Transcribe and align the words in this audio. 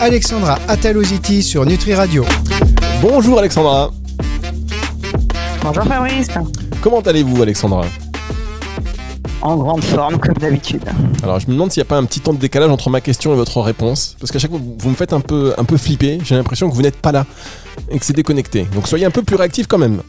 Alexandra 0.00 0.58
Ataloziti 0.66 1.42
sur 1.42 1.66
Nutri 1.66 1.92
Radio. 1.92 2.24
Bonjour 3.02 3.38
Alexandra. 3.38 3.90
Bonjour 5.62 5.84
Fabrice. 5.84 6.28
Comment 6.80 7.00
allez-vous 7.00 7.42
Alexandra? 7.42 7.84
En 9.42 9.56
grande 9.58 9.84
forme 9.84 10.18
comme 10.18 10.38
d'habitude. 10.38 10.82
Alors 11.22 11.38
je 11.38 11.48
me 11.48 11.52
demande 11.52 11.70
s'il 11.70 11.82
n'y 11.82 11.86
a 11.86 11.90
pas 11.90 11.98
un 11.98 12.06
petit 12.06 12.20
temps 12.20 12.32
de 12.32 12.38
décalage 12.38 12.70
entre 12.70 12.88
ma 12.88 13.02
question 13.02 13.34
et 13.34 13.36
votre 13.36 13.60
réponse, 13.60 14.16
parce 14.18 14.32
qu'à 14.32 14.38
chaque 14.38 14.50
fois 14.50 14.60
vous 14.78 14.88
me 14.88 14.94
faites 14.94 15.12
un 15.12 15.20
peu, 15.20 15.52
un 15.58 15.64
peu 15.64 15.76
flipper, 15.76 16.18
j'ai 16.24 16.34
l'impression 16.34 16.70
que 16.70 16.74
vous 16.74 16.82
n'êtes 16.82 16.96
pas 16.96 17.12
là 17.12 17.26
et 17.90 17.98
que 17.98 18.04
c'est 18.06 18.14
déconnecté. 18.16 18.66
Donc 18.74 18.88
soyez 18.88 19.04
un 19.04 19.10
peu 19.10 19.22
plus 19.22 19.36
réactif 19.36 19.66
quand 19.66 19.78
même. 19.78 20.00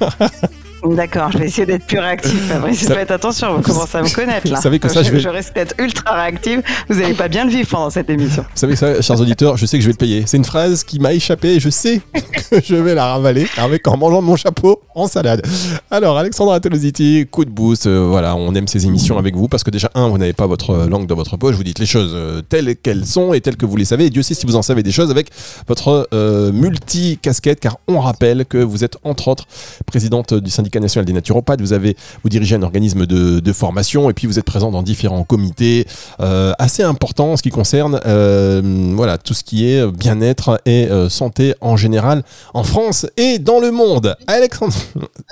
D'accord, 0.94 1.32
je 1.32 1.38
vais 1.38 1.46
essayer 1.46 1.66
d'être 1.66 1.86
plus 1.86 1.98
réactif, 1.98 2.48
Fabrice. 2.48 2.86
Faites 2.86 3.10
attention, 3.10 3.56
vous 3.56 3.62
commencez 3.62 3.98
à 3.98 4.02
me 4.02 4.14
connaître 4.14 4.48
là. 4.48 4.56
Vous 4.56 4.62
savez 4.62 4.78
que 4.78 4.88
ça, 4.88 5.02
je, 5.02 5.10
vais... 5.10 5.20
je 5.20 5.28
reste 5.28 5.52
être 5.56 5.74
ultra 5.78 6.14
réactif. 6.14 6.60
Vous 6.88 7.00
n'allez 7.00 7.14
pas 7.14 7.28
bien 7.28 7.44
le 7.44 7.50
vivre 7.50 7.68
pendant 7.68 7.90
cette 7.90 8.10
émission. 8.10 8.42
Vous 8.42 8.58
savez 8.58 8.76
ça, 8.76 9.00
chers 9.00 9.20
auditeurs, 9.20 9.56
je 9.56 9.66
sais 9.66 9.78
que 9.78 9.82
je 9.82 9.88
vais 9.88 9.92
le 9.92 9.98
payer. 9.98 10.24
C'est 10.26 10.36
une 10.36 10.44
phrase 10.44 10.84
qui 10.84 10.98
m'a 10.98 11.12
échappé 11.12 11.54
et 11.54 11.60
je 11.60 11.70
sais 11.70 12.00
que 12.50 12.60
je 12.64 12.74
vais 12.76 12.94
la 12.94 13.06
ravaler 13.06 13.46
avec 13.56 13.86
en 13.88 13.96
mangeant 13.96 14.22
mon 14.22 14.36
chapeau 14.36 14.82
en 14.94 15.06
salade. 15.08 15.42
Alors, 15.90 16.18
Alexandra 16.18 16.60
Telosity, 16.60 17.26
coup 17.30 17.44
de 17.44 17.50
boost. 17.50 17.86
Euh, 17.86 18.06
voilà, 18.08 18.36
on 18.36 18.54
aime 18.54 18.68
ces 18.68 18.86
émissions 18.86 19.18
avec 19.18 19.34
vous 19.36 19.48
parce 19.48 19.64
que 19.64 19.70
déjà, 19.70 19.90
un, 19.94 20.08
vous 20.08 20.18
n'avez 20.18 20.32
pas 20.32 20.46
votre 20.46 20.86
langue 20.86 21.06
dans 21.06 21.16
votre 21.16 21.36
poche. 21.36 21.56
Vous 21.56 21.64
dites 21.64 21.78
les 21.78 21.86
choses 21.86 22.12
euh, 22.14 22.42
telles 22.42 22.76
qu'elles 22.76 23.06
sont 23.06 23.32
et 23.32 23.40
telles 23.40 23.56
que 23.56 23.66
vous 23.66 23.76
les 23.76 23.84
savez. 23.84 24.06
Et 24.06 24.10
Dieu 24.10 24.22
sait 24.22 24.34
si 24.34 24.46
vous 24.46 24.56
en 24.56 24.62
savez 24.62 24.82
des 24.82 24.92
choses 24.92 25.10
avec 25.10 25.30
votre 25.66 26.08
euh, 26.12 26.52
multi-casquette, 26.52 27.60
car 27.60 27.78
on 27.88 28.00
rappelle 28.00 28.44
que 28.46 28.58
vous 28.58 28.84
êtes 28.84 28.96
entre 29.04 29.28
autres 29.28 29.46
présidente 29.86 30.34
du 30.34 30.50
syndicat 30.50 30.75
national 30.80 31.04
des 31.04 31.12
naturopathes 31.12 31.60
vous 31.60 31.72
avez, 31.72 31.96
vous 32.22 32.28
dirigez 32.28 32.54
un 32.54 32.62
organisme 32.62 33.06
de, 33.06 33.52
formation 33.52 34.10
et 34.10 34.12
puis 34.12 34.26
vous 34.26 34.38
êtes 34.38 34.44
présent 34.44 34.70
dans 34.70 34.82
différents 34.82 35.24
comités 35.24 35.86
euh, 36.20 36.52
assez 36.58 36.82
importants 36.82 37.32
en 37.32 37.36
ce 37.36 37.42
qui 37.42 37.50
concerne 37.50 38.00
euh, 38.04 38.60
voilà, 38.94 39.18
tout 39.18 39.34
ce 39.34 39.44
qui 39.44 39.66
est 39.66 39.86
bien-être 39.86 40.60
et 40.66 40.88
euh, 40.90 41.08
santé 41.08 41.54
en 41.60 41.76
général 41.76 42.22
en 42.52 42.64
France 42.64 43.06
et 43.16 43.38
dans 43.38 43.60
le 43.60 43.70
monde. 43.70 44.16
Alexandre. 44.26 44.74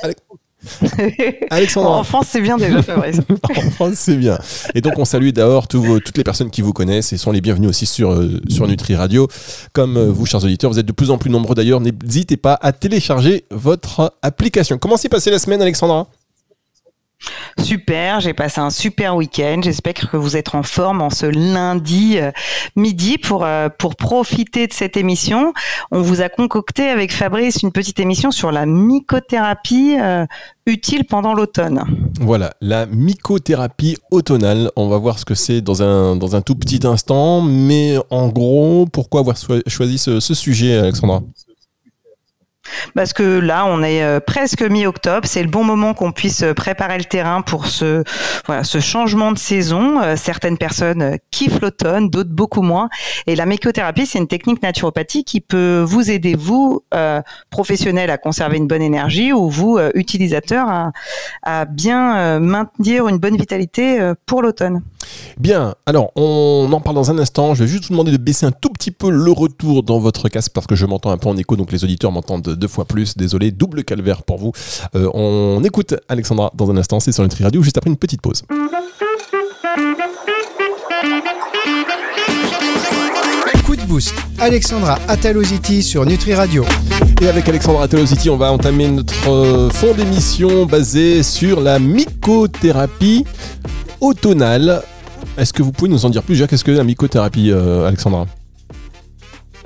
Alexandre. 0.03 0.44
en 1.77 2.05
France, 2.05 2.27
c'est 2.31 2.41
bien 2.41 2.57
déjà, 2.57 2.83
Fabrice. 2.83 3.21
en 3.57 3.71
France, 3.71 3.95
c'est 3.97 4.17
bien. 4.17 4.39
Et 4.75 4.81
donc, 4.81 4.99
on 4.99 5.05
salue 5.05 5.31
d'abord 5.31 5.69
toutes 5.69 6.17
les 6.17 6.25
personnes 6.25 6.51
qui 6.51 6.63
vous 6.63 6.73
connaissent 6.73 7.13
et 7.13 7.17
sont 7.17 7.33
les 7.33 7.41
bienvenus 7.41 7.71
aussi 7.71 7.87
sur, 7.87 8.17
sur 8.49 8.67
Nutri 8.67 8.95
Radio. 8.95 9.29
Comme 9.73 9.99
vous, 9.99 10.27
chers 10.27 10.45
auditeurs, 10.45 10.71
vous 10.71 10.79
êtes 10.79 10.87
de 10.87 10.93
plus 10.93 11.11
en 11.11 11.19
plus 11.19 11.31
nombreux 11.31 11.55
d'ailleurs. 11.55 11.81
N'hésitez 11.81 12.37
pas 12.37 12.59
à 12.61 12.73
télécharger 12.73 13.45
votre 13.51 14.15
application. 14.23 14.79
Comment 14.79 14.97
s'est 14.97 15.09
passée 15.09 15.31
la 15.31 15.39
semaine, 15.39 15.63
Alexandra? 15.63 16.09
Super, 17.59 18.21
j'ai 18.21 18.35
passé 18.35 18.61
un 18.61 18.71
super 18.71 19.17
week-end. 19.17 19.61
J'espère 19.63 19.95
que 19.95 20.17
vous 20.17 20.37
êtes 20.37 20.55
en 20.55 20.63
forme 20.63 21.01
en 21.01 21.11
ce 21.11 21.27
lundi 21.27 22.19
euh, 22.19 22.31
midi 22.77 23.19
pour, 23.19 23.45
euh, 23.45 23.69
pour 23.69 23.97
profiter 23.97 24.67
de 24.67 24.73
cette 24.73 24.97
émission. 24.97 25.53
On 25.91 26.03
vous 26.03 26.21
a 26.21 26.29
concocté 26.29 26.89
avec 26.89 27.13
Fabrice 27.13 27.63
une 27.63 27.73
petite 27.73 28.01
émission 28.01 28.31
sur 28.31 28.53
la 28.53 28.67
mycothérapie 28.67 29.97
euh, 30.01 30.27
utile 30.67 31.05
pendant 31.05 31.35
l'automne. 31.35 31.85
Voilà, 32.21 32.53
la 32.61 32.87
mycothérapie 32.87 33.97
automnale. 34.11 34.71
On 34.77 34.89
va 34.89 34.99
voir 34.99 35.19
ce 35.19 35.25
que 35.25 35.35
c'est 35.35 35.61
dans 35.61 35.83
un, 35.83 36.41
tout 36.43 36.57
petit 36.57 36.87
instant. 36.87 37.41
Mais 37.41 37.97
en 38.11 38.29
gros, 38.29 38.87
pourquoi 38.93 39.21
avoir 39.21 39.37
choisi 39.67 39.99
ce 39.99 40.21
sujet, 40.21 40.77
Alexandra? 40.79 41.23
Parce 42.95 43.13
que 43.13 43.23
là, 43.23 43.67
on 43.67 43.83
est 43.83 44.03
euh, 44.03 44.21
presque 44.21 44.63
mi-octobre, 44.63 45.27
c'est 45.27 45.43
le 45.43 45.49
bon 45.49 45.65
moment 45.65 45.95
qu'on 45.95 46.13
puisse 46.13 46.43
euh, 46.43 46.55
préparer 46.55 46.99
le 46.99 47.05
terrain 47.05 47.43
pour 47.43 47.67
ce, 47.67 48.03
changement 48.81 49.33
de 49.33 49.39
saison. 49.39 50.01
Euh, 50.03 50.17
certaines 50.17 50.59
personnes 50.59 51.19
kiffent 51.31 51.61
l'automne, 51.61 52.09
d'autres 52.09 52.31
beaucoup 52.31 52.63
moins. 52.63 52.89
Et 53.27 53.37
la 53.37 53.47
mycothérapie, 53.47 54.07
c'est 54.07 54.19
une 54.19 54.29
technique 54.29 54.63
naturopathique 54.63 55.27
qui 55.27 55.41
peut 55.41 55.85
vous 55.87 56.11
aider, 56.11 56.35
vous, 56.35 56.85
professionnels, 57.51 58.11
à 58.11 58.19
conserver 58.19 58.59
une 58.59 58.67
bonne 58.67 58.83
énergie 58.83 59.33
ou 59.33 59.49
vous, 59.49 59.79
utilisateurs, 59.95 60.93
à 61.43 61.65
bien 61.65 62.39
maintenir 62.41 63.09
une 63.09 63.19
bonne 63.19 63.37
vitalité 63.37 64.13
pour 64.27 64.43
l'automne. 64.43 64.83
Bien, 65.39 65.75
alors 65.85 66.13
on 66.17 66.69
en 66.73 66.81
parle 66.81 66.97
dans 66.97 67.11
un 67.11 67.19
instant. 67.19 67.55
Je 67.55 67.65
vais 67.65 67.69
juste 67.69 67.85
vous 67.85 67.91
demander 67.91 68.13
de 68.13 68.17
baisser 68.17 68.47
un 68.47 68.53
tout 68.53 68.71
petit 68.71 68.91
peu 68.91 69.11
le 69.11 69.33
retour 69.33 69.83
dans 69.83 69.99
votre 69.99 70.29
casque 70.29 70.53
parce 70.53 70.67
que 70.67 70.77
je 70.77 70.87
m'entends 70.87 71.11
un 71.11 71.19
peu 71.19 71.29
en 71.29 71.37
écho, 71.37 71.57
donc 71.57 71.73
les 71.73 71.83
auditeurs 71.83 72.13
m'entendent 72.13 72.51
deux 72.51 72.69
fois 72.69 72.85
plus. 72.85 73.17
Désolé, 73.17 73.51
double 73.51 73.85
calvaire 73.85 74.23
pour 74.23 74.39
vous. 74.39 74.53
Euh, 74.95 75.11
on 75.13 75.63
écoute 75.65 75.95
Alexandra 76.09 76.53
dans 76.55 76.71
un 76.71 76.77
instant, 76.77 77.01
c'est 77.01 77.13
sur 77.13 77.25
Nutri 77.25 77.43
Radio, 77.43 77.63
juste 77.63 77.77
après 77.77 77.91
une 77.91 77.97
petite 77.97 78.21
pause. 78.21 78.43
Coup 83.67 83.77
de 83.77 83.83
boost, 83.83 84.15
Alexandra 84.39 84.99
Ataloziti 85.09 85.83
sur 85.83 86.07
Nutri 86.07 86.35
Radio. 86.35 86.65
Et 87.21 87.27
avec 87.27 87.49
Alexandra 87.49 87.85
Ataloziti, 87.85 88.31
on 88.31 88.37
va 88.37 88.53
entamer 88.53 88.89
notre 88.89 89.29
euh, 89.29 89.71
fond 89.71 89.95
d'émission 89.95 90.67
basé 90.67 91.23
sur 91.23 91.61
la 91.61 91.79
mycothérapie 91.79 93.25
automnale. 94.01 94.83
Est-ce 95.37 95.53
que 95.53 95.63
vous 95.63 95.73
pouvez 95.73 95.91
nous 95.91 96.05
en 96.07 96.11
dire 96.11 96.23
plus, 96.23 96.47
Qu'est-ce 96.47 96.65
que 96.65 96.71
la 96.71 96.85
mycothérapie, 96.85 97.51
euh, 97.51 97.89
Alexandra? 97.89 98.27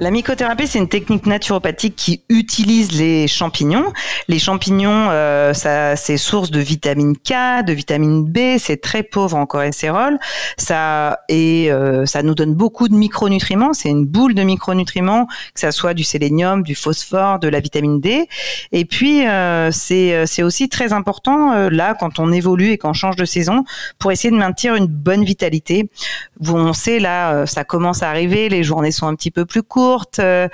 La 0.00 0.12
mycothérapie, 0.12 0.68
c'est 0.68 0.78
une 0.78 0.88
technique 0.88 1.26
naturopathique 1.26 1.96
qui 1.96 2.22
utilise 2.28 2.92
les 2.92 3.26
champignons. 3.26 3.92
Les 4.28 4.38
champignons, 4.38 5.08
euh, 5.10 5.52
ça, 5.54 5.96
c'est 5.96 6.16
source 6.16 6.52
de 6.52 6.60
vitamine 6.60 7.16
K, 7.16 7.64
de 7.66 7.72
vitamine 7.72 8.24
B. 8.24 8.58
C'est 8.58 8.80
très 8.80 9.02
pauvre 9.02 9.36
en 9.36 9.46
cholestérol. 9.46 10.20
Ça 10.56 11.18
et 11.28 11.72
euh, 11.72 12.06
ça 12.06 12.22
nous 12.22 12.36
donne 12.36 12.54
beaucoup 12.54 12.88
de 12.88 12.94
micronutriments. 12.94 13.72
C'est 13.72 13.88
une 13.88 14.06
boule 14.06 14.34
de 14.34 14.42
micronutriments, 14.44 15.26
que 15.26 15.60
ça 15.60 15.72
soit 15.72 15.94
du 15.94 16.04
sélénium, 16.04 16.62
du 16.62 16.76
phosphore, 16.76 17.40
de 17.40 17.48
la 17.48 17.58
vitamine 17.58 18.00
D. 18.00 18.28
Et 18.70 18.84
puis 18.84 19.26
euh, 19.26 19.70
c'est 19.72 20.26
c'est 20.26 20.44
aussi 20.44 20.68
très 20.68 20.92
important 20.92 21.52
euh, 21.54 21.70
là 21.70 21.94
quand 21.98 22.20
on 22.20 22.30
évolue 22.30 22.70
et 22.70 22.78
qu'on 22.78 22.92
change 22.92 23.16
de 23.16 23.24
saison 23.24 23.64
pour 23.98 24.12
essayer 24.12 24.30
de 24.30 24.36
maintenir 24.36 24.76
une 24.76 24.86
bonne 24.86 25.24
vitalité. 25.24 25.90
Vous, 26.38 26.56
on 26.56 26.72
sait 26.72 27.00
là, 27.00 27.46
ça 27.46 27.64
commence 27.64 28.04
à 28.04 28.10
arriver. 28.10 28.48
Les 28.48 28.62
journées 28.62 28.92
sont 28.92 29.08
un 29.08 29.16
petit 29.16 29.32
peu 29.32 29.44
plus 29.44 29.64
courtes 29.64 29.87
euh, 30.18 30.48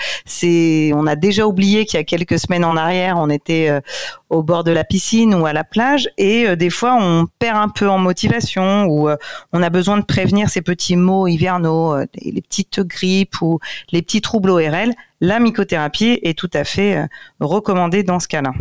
on 0.94 1.06
a 1.06 1.16
déjà 1.16 1.46
oublié 1.46 1.84
qu'il 1.84 1.98
y 1.98 2.00
a 2.00 2.04
quelques 2.04 2.38
semaines 2.38 2.64
en 2.64 2.76
arrière, 2.76 3.16
on 3.18 3.30
était 3.30 3.68
euh, 3.68 3.80
au 4.30 4.42
bord 4.42 4.64
de 4.64 4.70
la 4.70 4.84
piscine 4.84 5.34
ou 5.34 5.46
à 5.46 5.52
la 5.52 5.64
plage 5.64 6.08
et 6.18 6.46
euh, 6.46 6.56
des 6.56 6.70
fois 6.70 6.96
on 7.00 7.26
perd 7.38 7.56
un 7.56 7.68
peu 7.68 7.88
en 7.88 7.98
motivation 7.98 8.86
ou 8.86 9.08
on 9.52 9.62
a 9.62 9.70
besoin 9.70 9.98
de 9.98 10.04
prévenir 10.04 10.48
ces 10.50 10.62
petits 10.62 10.96
maux 10.96 11.26
hivernaux, 11.26 11.96
les 12.14 12.42
petites 12.42 12.80
grippes 12.80 13.40
ou 13.40 13.58
les 13.92 14.02
petits 14.02 14.20
troubles 14.20 14.50
ORL 14.50 14.92
la 15.20 15.38
mycothérapie 15.38 16.18
est 16.22 16.36
tout 16.36 16.50
à 16.52 16.64
fait 16.64 16.96
euh, 16.96 17.06
recommandée 17.40 18.02
dans 18.02 18.20
ce 18.20 18.28
cas-là. 18.28 18.52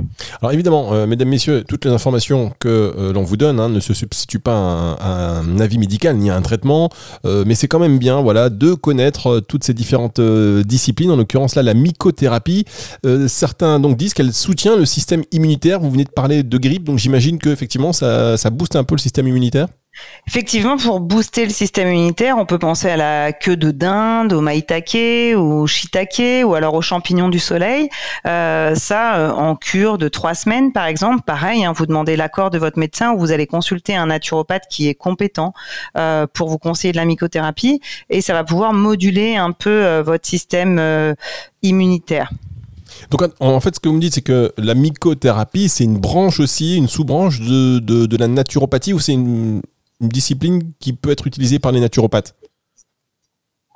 Alors 0.41 0.53
évidemment, 0.53 0.93
euh, 0.93 1.07
mesdames, 1.07 1.29
messieurs, 1.29 1.63
toutes 1.67 1.85
les 1.85 1.91
informations 1.91 2.53
que 2.59 2.67
euh, 2.67 3.13
l'on 3.13 3.23
vous 3.23 3.37
donne 3.37 3.59
hein, 3.59 3.69
ne 3.69 3.79
se 3.79 3.93
substituent 3.93 4.39
pas 4.39 4.95
à 4.99 5.39
un, 5.39 5.59
avis 5.59 5.77
médical 5.77 6.15
ni 6.17 6.29
à 6.29 6.35
un 6.35 6.41
traitement, 6.41 6.89
mais 7.23 7.55
c'est 7.55 7.67
quand 7.67 7.79
même 7.79 7.97
bien 7.99 8.21
voilà, 8.21 8.49
de 8.49 8.73
connaître 8.73 9.39
toutes 9.39 9.63
ces 9.63 9.73
différentes 9.73 10.19
disciplines, 10.19 11.11
en 11.11 11.15
l'occurrence 11.15 11.55
là 11.55 11.63
la 11.63 11.73
mycothérapie. 11.73 12.65
certains 13.27 13.79
disent 13.79 14.13
qu'elle 14.13 14.33
soutient 14.33 14.75
le 14.75 14.85
système 14.85 15.23
immunitaire. 15.31 15.79
Vous 15.79 15.91
venez 15.91 16.03
de 16.03 16.09
parler 16.09 16.43
de 16.43 16.57
grippe, 16.57 16.83
donc 16.83 16.97
j'imagine 16.97 17.37
que 17.37 17.49
effectivement 17.49 17.93
ça, 17.93 18.37
ça 18.37 18.49
booste 18.49 18.75
un 18.75 18.83
peu 18.83 18.95
le 18.95 18.99
système 18.99 19.27
immunitaire? 19.27 19.67
Effectivement, 20.27 20.77
pour 20.77 20.99
booster 20.99 21.45
le 21.45 21.51
système 21.51 21.89
immunitaire, 21.89 22.37
on 22.37 22.45
peut 22.45 22.57
penser 22.57 22.89
à 22.89 22.97
la 22.97 23.33
queue 23.33 23.57
de 23.57 23.71
dinde, 23.71 24.33
au 24.33 24.41
maïtake, 24.41 25.35
au 25.35 25.67
shiitake, 25.67 26.43
ou 26.45 26.55
alors 26.55 26.73
aux 26.73 26.81
champignons 26.81 27.29
du 27.29 27.39
soleil. 27.39 27.89
Euh, 28.25 28.73
ça, 28.73 29.17
euh, 29.17 29.31
en 29.31 29.55
cure 29.55 29.97
de 29.97 30.07
trois 30.07 30.33
semaines, 30.33 30.71
par 30.71 30.85
exemple, 30.85 31.21
pareil, 31.23 31.65
hein, 31.65 31.73
vous 31.75 31.85
demandez 31.85 32.15
l'accord 32.15 32.49
de 32.49 32.57
votre 32.57 32.79
médecin 32.79 33.11
ou 33.11 33.19
vous 33.19 33.31
allez 33.31 33.47
consulter 33.47 33.95
un 33.95 34.07
naturopathe 34.07 34.63
qui 34.69 34.87
est 34.87 34.95
compétent 34.95 35.53
euh, 35.97 36.25
pour 36.25 36.50
vous 36.50 36.57
conseiller 36.57 36.94
de 36.94 36.97
la 36.97 37.06
mycothérapie, 37.06 37.81
et 38.09 38.21
ça 38.21 38.33
va 38.33 38.44
pouvoir 38.44 38.73
moduler 38.73 39.35
un 39.35 39.51
peu 39.51 40.00
votre 40.00 40.27
système 40.27 41.15
immunitaire. 41.62 42.31
Donc 43.09 43.23
en 43.39 43.59
fait, 43.59 43.75
ce 43.75 43.79
que 43.79 43.89
vous 43.89 43.95
me 43.95 44.01
dites, 44.01 44.13
c'est 44.13 44.21
que 44.21 44.53
la 44.57 44.73
mycothérapie, 44.73 45.69
c'est 45.69 45.83
une 45.83 45.97
branche 45.97 46.39
aussi, 46.39 46.77
une 46.77 46.88
sous-branche 46.88 47.41
de, 47.41 47.79
de, 47.79 48.18
la 48.18 48.27
naturopathie, 48.27 48.94
ou 48.94 49.00
c'est 49.00 49.13
une, 49.13 49.62
une 50.03 50.09
discipline 50.09 50.73
qui 50.79 50.94
peut 50.94 51.11
être 51.11 51.25
utilisée 51.25 51.59
par 51.59 51.71
les 51.71 51.79
naturopathes 51.79 52.35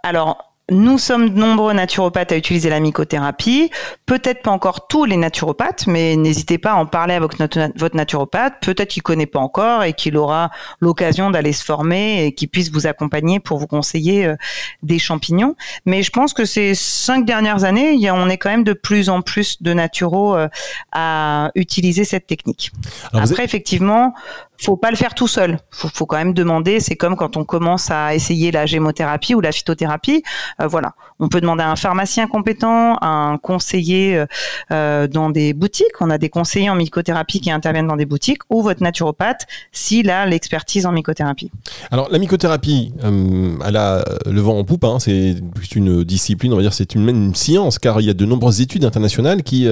Alors, 0.04 0.48
nous 0.70 0.98
sommes 0.98 1.30
nombreux 1.30 1.72
naturopathes 1.72 2.34
à 2.34 2.38
utiliser 2.38 2.70
la 2.70 2.82
mycothérapie. 2.82 3.72
Peut-être 4.06 4.42
pas 4.42 4.52
encore 4.52 4.88
tous 4.88 5.06
les 5.06 5.16
naturopathes, 5.16 5.88
mais 5.88 6.18
n'hésitez 6.18 6.58
pas 6.58 6.72
à 6.72 6.76
en 6.76 6.86
parler 6.86 7.14
avec 7.14 7.38
votre 7.38 7.96
naturopathe. 7.96 8.56
Peut-être 8.62 8.90
qu'il 8.90 9.02
connaît 9.02 9.28
pas 9.28 9.40
encore 9.40 9.84
et 9.84 9.94
qu'il 9.94 10.18
aura 10.18 10.50
l'occasion 10.82 11.32
d'aller 11.32 11.54
se 11.54 11.64
former 11.64 12.26
et 12.26 12.34
qu'il 12.34 12.50
puisse 12.50 12.70
vous 12.70 12.86
accompagner 12.86 13.40
pour 13.40 13.60
vous 13.60 13.68
conseiller 13.68 14.26
euh, 14.26 14.36
des 14.84 15.00
champignons. 15.00 15.56
Mais 15.86 16.04
je 16.04 16.12
pense 16.12 16.34
que 16.34 16.44
ces 16.44 16.76
cinq 16.76 17.26
dernières 17.26 17.64
années, 17.64 17.98
on 18.12 18.28
est 18.28 18.38
quand 18.38 18.50
même 18.50 18.66
de 18.66 18.74
plus 18.74 19.08
en 19.08 19.22
plus 19.22 19.62
de 19.64 19.72
naturaux 19.72 20.36
euh, 20.36 20.50
à 20.92 21.50
utiliser 21.56 22.04
cette 22.04 22.28
technique. 22.28 22.72
Après, 23.14 23.46
effectivement, 23.46 24.14
faut 24.62 24.78
pas 24.78 24.90
le 24.90 24.98
faire 24.98 25.14
tout 25.14 25.28
seul. 25.28 25.60
Faut, 25.72 25.90
faut 25.94 26.06
quand 26.06 26.18
même 26.18 26.34
demander. 26.34 26.80
C'est 26.80 26.96
comme 26.96 27.16
quand 27.16 27.38
on 27.38 27.44
commence 27.44 27.92
à 27.92 28.16
essayer 28.16 28.52
la 28.52 28.66
gémothérapie 28.66 29.36
ou 29.36 29.42
la 29.42 29.52
phytothérapie. 29.52 30.24
Euh, 30.62 30.68
voilà, 30.68 30.94
on 31.20 31.28
peut 31.28 31.42
demander 31.42 31.64
à 31.64 31.72
un 31.72 31.76
pharmacien 31.76 32.28
compétent, 32.28 32.98
un 33.02 33.38
conseiller 33.38 34.24
euh, 34.72 35.08
dans 35.08 35.30
des 35.30 35.54
boutiques. 35.54 36.02
On 36.02 36.10
a 36.10 36.18
des 36.18 36.30
conseillers 36.30 36.70
en 36.70 36.76
mycothérapie 36.76 37.40
qui 37.40 37.52
interviennent 37.52 37.88
dans 37.88 37.96
des 37.96 38.06
boutiques 38.06 38.42
ou 38.50 38.62
votre 38.62 38.82
naturopathe 38.82 39.46
s'il 39.72 40.10
a 40.10 40.26
l'expertise 40.26 40.86
en 40.86 40.92
mycothérapie. 40.92 41.52
Alors 41.92 42.10
la 42.12 42.18
mycothérapie, 42.18 42.94
euh, 43.04 43.58
elle 43.66 43.78
a 43.78 44.04
le 44.26 44.42
vent 44.42 44.58
en 44.58 44.64
poupe. 44.64 44.84
Hein, 44.84 44.98
c'est 45.00 45.36
une 45.76 46.04
discipline, 46.04 46.54
on 46.54 46.56
va 46.56 46.62
dire, 46.62 46.74
c'est 46.74 46.96
une, 46.96 47.08
une 47.08 47.36
science, 47.36 47.80
car 47.80 48.02
il 48.02 48.08
y 48.08 48.10
a 48.10 48.14
de 48.14 48.26
nombreuses 48.26 48.62
études 48.62 48.86
internationales 48.86 49.44
qui 49.44 49.68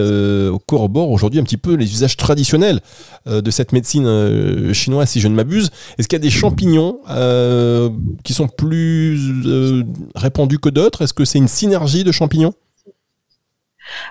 corroborent 0.68 1.12
aujourd'hui 1.12 1.40
un 1.40 1.44
petit 1.44 1.58
peu 1.58 1.74
les 1.76 1.92
usages 1.92 2.18
traditionnels 2.18 2.82
de 3.26 3.52
cette 3.52 3.72
médecine 3.72 4.74
chinois, 4.76 5.06
si 5.06 5.20
je 5.20 5.28
ne 5.28 5.36
m'abuse. 5.36 5.72
Est-ce 5.98 6.08
qu'il 6.08 6.18
y 6.18 6.22
a 6.22 6.24
des 6.24 6.30
champignons 6.30 7.00
euh, 7.10 7.90
qui 8.24 8.34
sont 8.34 8.48
plus 8.48 9.20
euh, 9.46 9.84
répandus 10.16 10.60
que 10.60 10.70
d'autres? 10.70 11.02
Est-ce 11.02 11.14
que 11.14 11.26
c'est 11.26 11.40
une 11.40 11.48
synergie 11.48 12.04
de 12.04 12.12
champignons? 12.12 12.54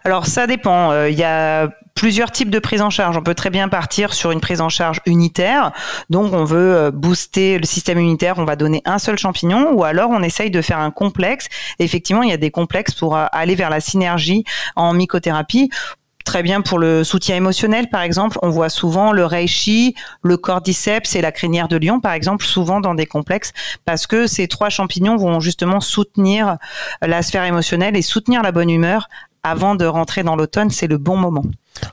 Alors 0.05 0.27
ça 0.27 0.47
dépend. 0.47 0.91
Euh, 0.93 1.11
il 1.11 1.19
y 1.19 1.25
a 1.25 1.69
plusieurs 1.95 2.31
types 2.31 2.51
de 2.51 2.59
prise 2.59 2.81
en 2.81 2.91
charge. 2.91 3.17
On 3.17 3.23
peut 3.23 3.35
très 3.35 3.51
bien 3.51 3.69
partir 3.69 4.15
sur 4.15 4.31
une 4.31 4.41
prise 4.41 4.61
en 4.61 4.69
charge 4.69 5.01
unitaire. 5.07 5.73
Donc 6.11 6.33
on 6.33 6.45
veut 6.45 6.91
booster 6.91 7.59
le 7.59 7.67
système 7.67 7.99
immunitaire, 7.99 8.39
on 8.39 8.45
va 8.45 8.57
donner 8.57 8.83
un 8.85 8.99
seul 8.99 9.17
champignon 9.17 9.73
ou 9.73 9.85
alors 9.85 10.11
on 10.11 10.23
essaye 10.23 10.51
de 10.51 10.61
faire 10.61 10.79
un 10.79 10.91
complexe. 10.91 11.49
effectivement, 11.79 12.23
il 12.23 12.31
y 12.31 12.33
a 12.33 12.37
des 12.37 12.51
complexes 12.51 12.95
pour 12.95 13.17
aller 13.17 13.55
vers 13.55 13.71
la 13.71 13.81
synergie 13.81 14.45
en 14.75 14.93
mycothérapie 14.93 15.71
très 16.25 16.43
bien 16.43 16.63
pour 16.63 16.79
le 16.79 17.05
soutien 17.05 17.37
émotionnel, 17.37 17.89
par 17.89 18.03
exemple. 18.03 18.39
On 18.43 18.51
voit 18.51 18.69
souvent 18.69 19.13
le 19.13 19.25
reishi, 19.25 19.95
le 20.23 20.37
cordyceps 20.37 21.15
et 21.15 21.21
la 21.21 21.33
crinière 21.33 21.69
de 21.69 21.77
lion, 21.77 22.01
par 22.01 22.13
exemple, 22.13 22.45
souvent 22.45 22.81
dans 22.81 22.95
des 22.95 23.07
complexes, 23.07 23.53
parce 23.85 24.07
que 24.07 24.27
ces 24.27 24.49
trois 24.49 24.71
champignons 24.71 25.17
vont 25.17 25.41
justement 25.41 25.81
soutenir 25.81 26.57
la 27.03 27.23
sphère 27.23 27.45
émotionnelle 27.45 27.97
et 27.97 28.03
soutenir 28.03 28.43
la 28.43 28.53
bonne 28.53 28.71
humeur 28.71 29.09
avant 29.43 29.75
de 29.75 29.85
rentrer 29.85 30.23
dans 30.23 30.37
l'automne. 30.37 30.71
C'est 30.71 30.87
le 30.87 30.99
bon 30.99 31.17
moment. 31.17 31.45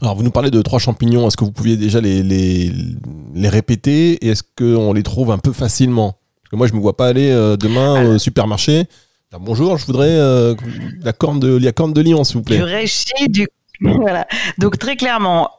Alors, 0.01 0.15
vous 0.15 0.23
nous 0.23 0.31
parlez 0.31 0.51
de 0.51 0.61
trois 0.61 0.79
champignons. 0.79 1.27
Est-ce 1.27 1.37
que 1.37 1.43
vous 1.43 1.51
pouviez 1.51 1.75
déjà 1.75 1.99
les, 1.99 2.23
les, 2.23 2.71
les 3.35 3.49
répéter 3.49 4.13
et 4.25 4.29
est-ce 4.29 4.43
qu'on 4.57 4.93
les 4.93 5.03
trouve 5.03 5.31
un 5.31 5.37
peu 5.37 5.51
facilement? 5.51 6.17
Parce 6.43 6.51
que 6.51 6.55
moi, 6.55 6.67
je 6.67 6.71
ne 6.71 6.77
me 6.77 6.81
vois 6.81 6.95
pas 6.95 7.07
aller 7.07 7.29
euh, 7.29 7.57
demain 7.57 8.05
au 8.05 8.17
supermarché. 8.17 8.85
bonjour, 9.39 9.77
je 9.77 9.85
voudrais 9.85 10.09
euh, 10.09 10.55
la 11.01 11.13
corne 11.13 11.39
de 11.39 11.57
la 11.57 11.71
corne 11.73 11.93
de 11.93 12.01
lion, 12.01 12.23
s'il 12.23 12.37
vous 12.37 12.43
plaît. 12.43 12.57
Du 12.57 12.63
reishi, 12.63 13.27
du 13.27 13.47
voilà. 13.99 14.27
Donc 14.57 14.77
très 14.77 14.95
clairement, 14.95 15.49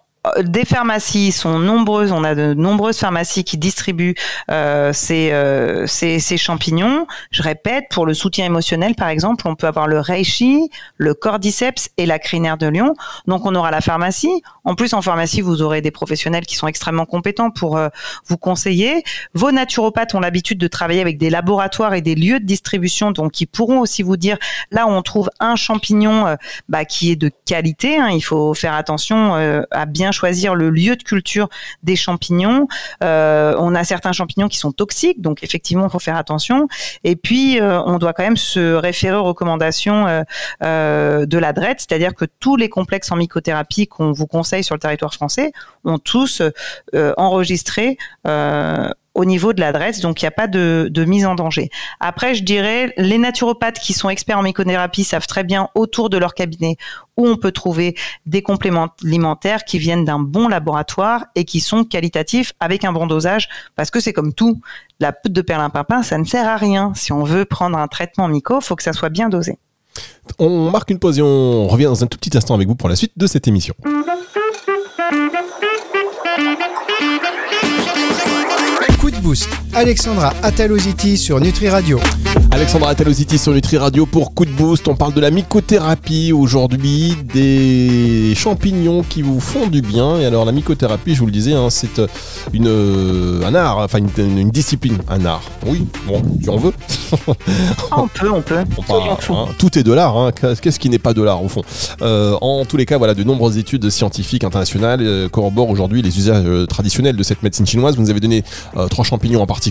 des 0.42 0.64
pharmacies 0.64 1.32
sont 1.32 1.58
nombreuses. 1.58 2.12
On 2.12 2.22
a 2.22 2.34
de 2.34 2.54
nombreuses 2.54 2.98
pharmacies 2.98 3.42
qui 3.42 3.58
distribuent 3.58 4.14
euh, 4.50 4.92
ces, 4.92 5.32
euh, 5.32 5.86
ces, 5.88 6.20
ces, 6.20 6.36
champignons. 6.36 7.06
Je 7.32 7.42
répète, 7.42 7.86
pour 7.90 8.06
le 8.06 8.14
soutien 8.14 8.46
émotionnel, 8.46 8.94
par 8.94 9.08
exemple, 9.08 9.48
on 9.48 9.56
peut 9.56 9.66
avoir 9.66 9.88
le 9.88 9.98
reishi, 9.98 10.70
le 10.96 11.14
cordyceps 11.14 11.88
et 11.96 12.06
la 12.06 12.20
crinière 12.20 12.56
de 12.56 12.68
lion. 12.68 12.94
Donc, 13.26 13.46
on 13.46 13.54
aura 13.56 13.72
la 13.72 13.80
pharmacie. 13.80 14.42
En 14.64 14.76
plus, 14.76 14.94
en 14.94 15.02
pharmacie, 15.02 15.40
vous 15.40 15.60
aurez 15.60 15.80
des 15.80 15.90
professionnels 15.90 16.46
qui 16.46 16.54
sont 16.54 16.68
extrêmement 16.68 17.04
compétents 17.06 17.50
pour 17.50 17.76
euh, 17.76 17.88
vous 18.26 18.36
conseiller. 18.36 19.02
Vos 19.34 19.50
naturopathes 19.50 20.14
ont 20.14 20.20
l'habitude 20.20 20.58
de 20.58 20.68
travailler 20.68 21.00
avec 21.00 21.18
des 21.18 21.30
laboratoires 21.30 21.94
et 21.94 22.00
des 22.00 22.14
lieux 22.14 22.38
de 22.38 22.46
distribution, 22.46 23.10
donc 23.10 23.32
qui 23.32 23.46
pourront 23.46 23.80
aussi 23.80 24.04
vous 24.04 24.16
dire 24.16 24.38
là 24.70 24.86
où 24.86 24.90
on 24.90 25.02
trouve 25.02 25.30
un 25.40 25.56
champignon 25.56 26.28
euh, 26.28 26.36
bah, 26.68 26.84
qui 26.84 27.10
est 27.10 27.16
de 27.16 27.30
qualité. 27.44 27.98
Hein. 27.98 28.10
il 28.10 28.20
faut 28.20 28.54
faire 28.54 28.74
attention 28.74 29.34
euh, 29.34 29.62
à 29.72 29.86
bien 29.86 30.11
choisir 30.12 30.54
le 30.54 30.70
lieu 30.70 30.96
de 30.96 31.02
culture 31.02 31.48
des 31.82 31.96
champignons. 31.96 32.68
Euh, 33.02 33.54
on 33.58 33.74
a 33.74 33.84
certains 33.84 34.12
champignons 34.12 34.48
qui 34.48 34.58
sont 34.58 34.72
toxiques, 34.72 35.20
donc 35.20 35.42
effectivement, 35.42 35.86
il 35.86 35.90
faut 35.90 35.98
faire 35.98 36.16
attention. 36.16 36.68
Et 37.04 37.16
puis, 37.16 37.60
euh, 37.60 37.80
on 37.82 37.98
doit 37.98 38.12
quand 38.12 38.22
même 38.22 38.36
se 38.36 38.74
référer 38.74 39.16
aux 39.16 39.24
recommandations 39.24 40.24
euh, 40.62 41.26
de 41.26 41.38
la 41.38 41.52
DRET, 41.52 41.76
c'est-à-dire 41.78 42.14
que 42.14 42.24
tous 42.40 42.56
les 42.56 42.68
complexes 42.68 43.10
en 43.10 43.16
mycothérapie 43.16 43.86
qu'on 43.86 44.12
vous 44.12 44.26
conseille 44.26 44.64
sur 44.64 44.74
le 44.74 44.80
territoire 44.80 45.14
français 45.14 45.52
ont 45.84 45.98
tous 45.98 46.42
enregistré 47.16 47.96
au 49.14 49.24
niveau 49.24 49.52
de 49.52 49.60
l'adresse, 49.60 50.00
donc 50.00 50.22
il 50.22 50.24
n'y 50.24 50.28
a 50.28 50.32
pas 50.32 50.46
de, 50.46 51.04
mise 51.06 51.26
en 51.26 51.34
danger. 51.34 51.70
Après, 52.00 52.34
je 52.34 52.42
dirais, 52.42 52.92
les 52.96 53.18
naturopathes 53.18 53.78
qui 53.78 53.92
sont 53.92 54.08
experts 54.08 54.38
en 54.38 54.42
mycothérapie 54.42 55.04
savent 55.04 55.26
très 55.26 55.44
bien 55.44 55.68
autour 55.74 56.10
de 56.10 56.16
leur 56.16 56.34
cabinet 56.34 56.76
où 57.18 57.26
on 57.26 57.36
peut 57.36 57.52
trouver 57.52 57.94
des 58.24 58.42
compléments 58.42 58.88
alimentaires 59.04 59.64
qui 59.64 59.78
viennent 59.78 60.04
d'un 60.04 60.18
bon 60.18 60.48
laboratoire 60.48 61.26
et 61.34 61.44
qui 61.44 61.60
sont 61.60 61.84
qualitatifs 61.84 62.54
avec 62.58 62.84
un 62.84 62.92
bon 62.92 63.06
dosage, 63.06 63.48
parce 63.76 63.90
que 63.90 64.00
c'est 64.00 64.14
comme 64.14 64.32
tout, 64.32 64.60
la 64.98 65.12
poudre 65.12 65.34
de 65.34 65.42
perlimpinpin, 65.42 66.02
ça 66.02 66.16
ne 66.16 66.24
sert 66.24 66.48
à 66.48 66.56
rien. 66.56 66.92
Si 66.94 67.12
on 67.12 67.24
veut 67.24 67.44
prendre 67.44 67.76
un 67.76 67.88
traitement 67.88 68.28
myco, 68.28 68.60
faut 68.60 68.76
que 68.76 68.82
ça 68.82 68.92
soit 68.92 69.10
bien 69.10 69.28
dosé. 69.28 69.58
On 70.38 70.70
marque 70.70 70.90
une 70.90 70.98
pause 70.98 71.18
et 71.18 71.22
on 71.22 71.68
revient 71.68 71.84
dans 71.84 72.02
un 72.02 72.06
tout 72.06 72.16
petit 72.16 72.36
instant 72.36 72.54
avec 72.54 72.66
vous 72.66 72.76
pour 72.76 72.88
la 72.88 72.96
suite 72.96 73.12
de 73.16 73.26
cette 73.26 73.46
émission. 73.46 73.74
Boost. 79.22 79.61
Alexandra 79.74 80.34
Ataloziti 80.42 81.16
sur 81.16 81.40
Nutri 81.40 81.70
Radio. 81.70 81.98
Alexandra 82.50 82.90
Ataloziti 82.90 83.38
sur 83.38 83.52
Nutri 83.54 83.78
Radio 83.78 84.04
pour 84.04 84.34
coup 84.34 84.44
de 84.44 84.50
boost. 84.50 84.86
On 84.86 84.94
parle 84.94 85.14
de 85.14 85.20
la 85.20 85.30
mycothérapie 85.30 86.30
aujourd'hui, 86.30 87.16
des 87.32 88.34
champignons 88.36 89.02
qui 89.02 89.22
vous 89.22 89.40
font 89.40 89.68
du 89.68 89.80
bien. 89.80 90.18
Et 90.18 90.26
alors 90.26 90.44
la 90.44 90.52
mycothérapie, 90.52 91.14
je 91.14 91.20
vous 91.20 91.26
le 91.26 91.32
disais, 91.32 91.54
hein, 91.54 91.70
c'est 91.70 92.00
euh, 92.00 92.06
une, 92.52 92.66
euh, 92.68 93.46
un 93.46 93.54
art, 93.54 93.78
enfin 93.78 93.98
une, 94.18 94.50
discipline, 94.50 94.98
un 95.08 95.24
art. 95.24 95.42
Oui, 95.66 95.86
bon, 96.06 96.20
si 96.42 96.50
on 96.50 96.58
veut. 96.58 96.72
on 97.96 98.08
peut, 98.08 98.30
on 98.30 98.42
peut. 98.42 98.56
Hein, 99.30 99.46
tout 99.58 99.78
est 99.78 99.82
de 99.82 99.92
l'art. 99.92 100.16
Hein. 100.18 100.32
Qu'est-ce 100.60 100.78
qui 100.78 100.90
n'est 100.90 100.98
pas 100.98 101.14
de 101.14 101.22
l'art 101.22 101.42
au 101.42 101.48
fond? 101.48 101.62
Euh, 102.02 102.36
En 102.42 102.64
tous 102.66 102.76
les 102.76 102.84
cas, 102.84 102.98
voilà, 102.98 103.14
de 103.14 103.24
nombreuses 103.24 103.56
études 103.56 103.88
scientifiques 103.88 104.44
internationales 104.44 105.28
corroborent 105.30 105.70
aujourd'hui 105.70 106.02
les 106.02 106.18
usages 106.18 106.66
traditionnels 106.68 107.16
de 107.16 107.22
cette 107.22 107.42
médecine 107.42 107.66
chinoise. 107.66 107.96
Vous 107.96 108.02
nous 108.02 108.10
avez 108.10 108.20
donné 108.20 108.44
trois 108.90 109.04
champignons 109.04 109.40
en 109.40 109.46
particulier. 109.46 109.61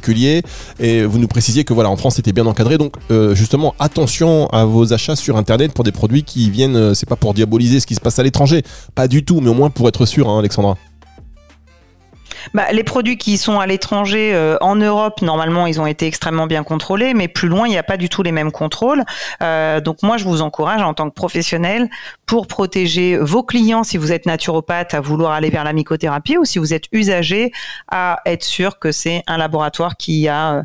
Et 0.79 1.03
vous 1.03 1.19
nous 1.19 1.27
précisiez 1.27 1.63
que 1.63 1.73
voilà, 1.73 1.89
en 1.89 1.97
France, 1.97 2.15
c'était 2.15 2.31
bien 2.31 2.45
encadré. 2.45 2.77
Donc, 2.77 2.95
euh, 3.11 3.35
justement, 3.35 3.75
attention 3.79 4.47
à 4.47 4.65
vos 4.65 4.93
achats 4.93 5.15
sur 5.15 5.37
Internet 5.37 5.73
pour 5.73 5.83
des 5.83 5.91
produits 5.91 6.23
qui 6.23 6.49
viennent, 6.49 6.75
euh, 6.75 6.93
c'est 6.93 7.07
pas 7.07 7.15
pour 7.15 7.33
diaboliser 7.33 7.79
ce 7.79 7.87
qui 7.87 7.95
se 7.95 8.01
passe 8.01 8.19
à 8.19 8.23
l'étranger, 8.23 8.63
pas 8.95 9.07
du 9.07 9.23
tout, 9.23 9.41
mais 9.41 9.49
au 9.49 9.53
moins 9.53 9.69
pour 9.69 9.87
être 9.87 10.05
sûr, 10.05 10.29
hein, 10.29 10.39
Alexandra. 10.39 10.77
Bah, 12.53 12.71
les 12.71 12.83
produits 12.83 13.17
qui 13.17 13.37
sont 13.37 13.59
à 13.59 13.67
l'étranger, 13.67 14.33
euh, 14.33 14.57
en 14.61 14.75
Europe, 14.75 15.21
normalement, 15.21 15.67
ils 15.67 15.79
ont 15.79 15.85
été 15.85 16.07
extrêmement 16.07 16.47
bien 16.47 16.63
contrôlés, 16.63 17.13
mais 17.13 17.27
plus 17.27 17.47
loin, 17.47 17.67
il 17.67 17.71
n'y 17.71 17.77
a 17.77 17.83
pas 17.83 17.97
du 17.97 18.09
tout 18.09 18.23
les 18.23 18.31
mêmes 18.31 18.51
contrôles. 18.51 19.03
Euh, 19.41 19.79
donc 19.79 20.03
moi, 20.03 20.17
je 20.17 20.25
vous 20.25 20.41
encourage 20.41 20.81
en 20.81 20.93
tant 20.93 21.09
que 21.09 21.15
professionnel, 21.15 21.89
pour 22.25 22.47
protéger 22.47 23.17
vos 23.17 23.43
clients, 23.43 23.83
si 23.83 23.97
vous 23.97 24.11
êtes 24.11 24.25
naturopathe, 24.25 24.93
à 24.93 25.01
vouloir 25.01 25.33
aller 25.33 25.49
vers 25.49 25.63
la 25.63 25.73
mycothérapie, 25.73 26.37
ou 26.37 26.45
si 26.45 26.59
vous 26.59 26.73
êtes 26.73 26.85
usager, 26.91 27.51
à 27.89 28.19
être 28.25 28.43
sûr 28.43 28.79
que 28.79 28.91
c'est 28.91 29.23
un 29.27 29.37
laboratoire 29.37 29.97
qui 29.97 30.27
a... 30.27 30.53
Euh, 30.53 30.63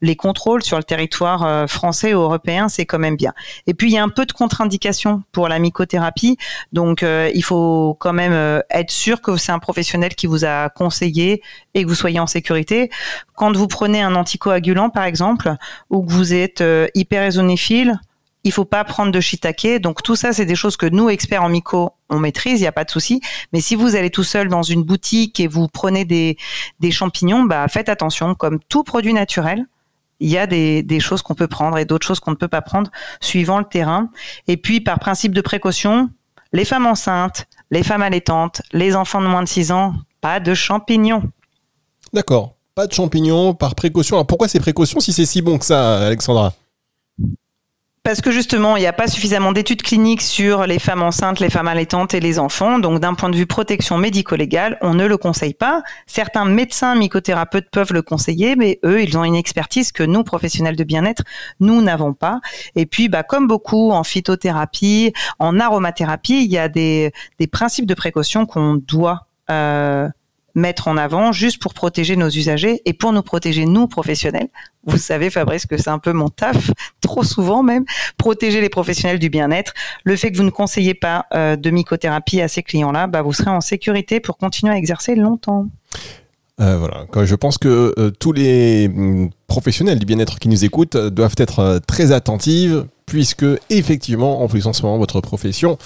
les 0.00 0.16
contrôles 0.16 0.62
sur 0.62 0.76
le 0.76 0.84
territoire 0.84 1.44
euh, 1.44 1.66
français 1.66 2.14
ou 2.14 2.20
européen, 2.20 2.68
c'est 2.68 2.86
quand 2.86 2.98
même 2.98 3.16
bien. 3.16 3.32
Et 3.66 3.74
puis 3.74 3.90
il 3.90 3.94
y 3.94 3.98
a 3.98 4.02
un 4.02 4.08
peu 4.08 4.26
de 4.26 4.32
contre-indication 4.32 5.22
pour 5.32 5.48
la 5.48 5.58
mycothérapie, 5.58 6.36
donc 6.72 7.02
euh, 7.02 7.30
il 7.34 7.44
faut 7.44 7.96
quand 8.00 8.12
même 8.12 8.32
euh, 8.32 8.60
être 8.70 8.90
sûr 8.90 9.20
que 9.20 9.36
c'est 9.36 9.52
un 9.52 9.58
professionnel 9.58 10.14
qui 10.14 10.26
vous 10.26 10.44
a 10.44 10.68
conseillé 10.70 11.42
et 11.74 11.84
que 11.84 11.88
vous 11.88 11.94
soyez 11.94 12.20
en 12.20 12.26
sécurité. 12.26 12.90
Quand 13.34 13.56
vous 13.56 13.68
prenez 13.68 14.02
un 14.02 14.14
anticoagulant 14.14 14.90
par 14.90 15.04
exemple, 15.04 15.54
ou 15.88 16.04
que 16.04 16.12
vous 16.12 16.34
êtes 16.34 16.62
hyperésonéphiles, 16.94 17.98
il 18.44 18.52
faut 18.52 18.64
pas 18.64 18.84
prendre 18.84 19.12
de 19.12 19.20
shiitake. 19.20 19.80
Donc 19.80 20.02
tout 20.02 20.16
ça, 20.16 20.32
c'est 20.32 20.46
des 20.46 20.54
choses 20.54 20.76
que 20.76 20.86
nous, 20.86 21.08
experts 21.10 21.42
en 21.42 21.48
myco, 21.48 21.90
on 22.08 22.18
maîtrise, 22.18 22.60
il 22.60 22.62
n'y 22.62 22.68
a 22.68 22.72
pas 22.72 22.84
de 22.84 22.90
souci. 22.90 23.20
Mais 23.52 23.60
si 23.60 23.74
vous 23.74 23.96
allez 23.96 24.10
tout 24.10 24.24
seul 24.24 24.48
dans 24.48 24.62
une 24.62 24.82
boutique 24.82 25.40
et 25.40 25.46
vous 25.46 25.68
prenez 25.68 26.04
des, 26.04 26.36
des 26.80 26.90
champignons, 26.90 27.44
bah, 27.44 27.66
faites 27.68 27.88
attention, 27.88 28.34
comme 28.34 28.58
tout 28.68 28.82
produit 28.82 29.12
naturel 29.14 29.66
il 30.20 30.28
y 30.28 30.38
a 30.38 30.46
des, 30.46 31.00
choses 31.00 31.22
qu'on 31.22 31.34
peut 31.34 31.48
prendre 31.48 31.78
et 31.78 31.84
d'autres 31.84 32.06
choses 32.06 32.20
qu'on 32.20 32.30
ne 32.30 32.36
peut 32.36 32.48
pas 32.48 32.62
prendre 32.62 32.90
suivant 33.20 33.58
le 33.58 33.64
terrain. 33.64 34.10
Et 34.46 34.56
puis, 34.56 34.80
par 34.80 34.98
principe 34.98 35.32
de 35.32 35.40
précaution, 35.40 36.10
les 36.52 36.64
femmes 36.64 36.86
enceintes, 36.86 37.46
les 37.70 37.82
femmes 37.82 38.02
allaitantes, 38.02 38.62
les 38.72 38.94
enfants 38.96 39.20
de 39.20 39.26
moins 39.26 39.42
de 39.42 39.48
6 39.48 39.72
ans, 39.72 39.94
pas 40.20 40.40
de 40.40 40.54
champignons. 40.54 41.22
D'accord, 42.12 42.54
pas 42.74 42.86
de 42.86 42.92
champignons 42.92 43.54
par 43.54 43.74
précaution. 43.74 44.16
Alors 44.16 44.26
pourquoi 44.26 44.48
ces 44.48 44.60
précautions 44.60 45.00
si 45.00 45.12
c'est 45.12 45.26
si 45.26 45.42
bon 45.42 45.58
que 45.58 45.64
ça, 45.64 46.06
Alexandra? 46.06 46.52
Parce 48.10 48.22
que 48.22 48.32
justement, 48.32 48.76
il 48.76 48.80
n'y 48.80 48.88
a 48.88 48.92
pas 48.92 49.06
suffisamment 49.06 49.52
d'études 49.52 49.82
cliniques 49.82 50.20
sur 50.20 50.66
les 50.66 50.80
femmes 50.80 51.00
enceintes, 51.00 51.38
les 51.38 51.48
femmes 51.48 51.68
allaitantes 51.68 52.12
et 52.12 52.18
les 52.18 52.40
enfants. 52.40 52.80
Donc, 52.80 52.98
d'un 52.98 53.14
point 53.14 53.28
de 53.28 53.36
vue 53.36 53.46
protection 53.46 53.98
médico-légale, 53.98 54.78
on 54.80 54.94
ne 54.94 55.06
le 55.06 55.16
conseille 55.16 55.54
pas. 55.54 55.84
Certains 56.08 56.44
médecins 56.44 56.96
mycothérapeutes 56.96 57.70
peuvent 57.70 57.92
le 57.92 58.02
conseiller, 58.02 58.56
mais 58.56 58.80
eux, 58.84 59.00
ils 59.00 59.16
ont 59.16 59.22
une 59.22 59.36
expertise 59.36 59.92
que 59.92 60.02
nous, 60.02 60.24
professionnels 60.24 60.74
de 60.74 60.82
bien-être, 60.82 61.22
nous 61.60 61.82
n'avons 61.82 62.12
pas. 62.12 62.40
Et 62.74 62.84
puis, 62.84 63.08
bah, 63.08 63.22
comme 63.22 63.46
beaucoup 63.46 63.92
en 63.92 64.02
phytothérapie, 64.02 65.12
en 65.38 65.60
aromathérapie, 65.60 66.42
il 66.42 66.50
y 66.50 66.58
a 66.58 66.68
des, 66.68 67.12
des 67.38 67.46
principes 67.46 67.86
de 67.86 67.94
précaution 67.94 68.44
qu'on 68.44 68.74
doit 68.74 69.28
euh, 69.52 70.08
mettre 70.54 70.88
en 70.88 70.96
avant 70.96 71.32
juste 71.32 71.60
pour 71.60 71.74
protéger 71.74 72.16
nos 72.16 72.28
usagers 72.28 72.82
et 72.84 72.92
pour 72.92 73.12
nous 73.12 73.22
protéger 73.22 73.66
nous 73.66 73.86
professionnels. 73.86 74.48
Vous 74.84 74.98
savez 74.98 75.30
Fabrice 75.30 75.66
que 75.66 75.76
c'est 75.76 75.90
un 75.90 75.98
peu 75.98 76.12
mon 76.12 76.28
taf, 76.28 76.70
trop 77.00 77.22
souvent 77.22 77.62
même, 77.62 77.84
protéger 78.16 78.60
les 78.60 78.68
professionnels 78.68 79.18
du 79.18 79.28
bien-être. 79.28 79.74
Le 80.04 80.16
fait 80.16 80.30
que 80.30 80.36
vous 80.36 80.44
ne 80.44 80.50
conseillez 80.50 80.94
pas 80.94 81.26
euh, 81.34 81.56
de 81.56 81.70
mycothérapie 81.70 82.40
à 82.40 82.48
ces 82.48 82.62
clients-là, 82.62 83.06
bah, 83.06 83.22
vous 83.22 83.32
serez 83.32 83.50
en 83.50 83.60
sécurité 83.60 84.20
pour 84.20 84.38
continuer 84.38 84.72
à 84.72 84.76
exercer 84.76 85.14
longtemps. 85.14 85.66
Euh, 86.60 86.76
voilà. 86.78 87.06
Je 87.24 87.34
pense 87.34 87.56
que 87.58 87.94
euh, 87.98 88.10
tous 88.10 88.32
les 88.32 88.88
mm, 88.88 89.30
professionnels 89.46 89.98
du 89.98 90.06
bien-être 90.06 90.38
qui 90.38 90.48
nous 90.48 90.64
écoutent 90.64 90.96
doivent 90.96 91.36
être 91.38 91.80
très 91.86 92.12
attentifs 92.12 92.72
puisque 93.06 93.44
effectivement, 93.70 94.42
en 94.42 94.46
plus 94.46 94.66
en 94.66 94.72
ce 94.72 94.82
moment, 94.82 94.96
votre 94.96 95.20
profession 95.20 95.78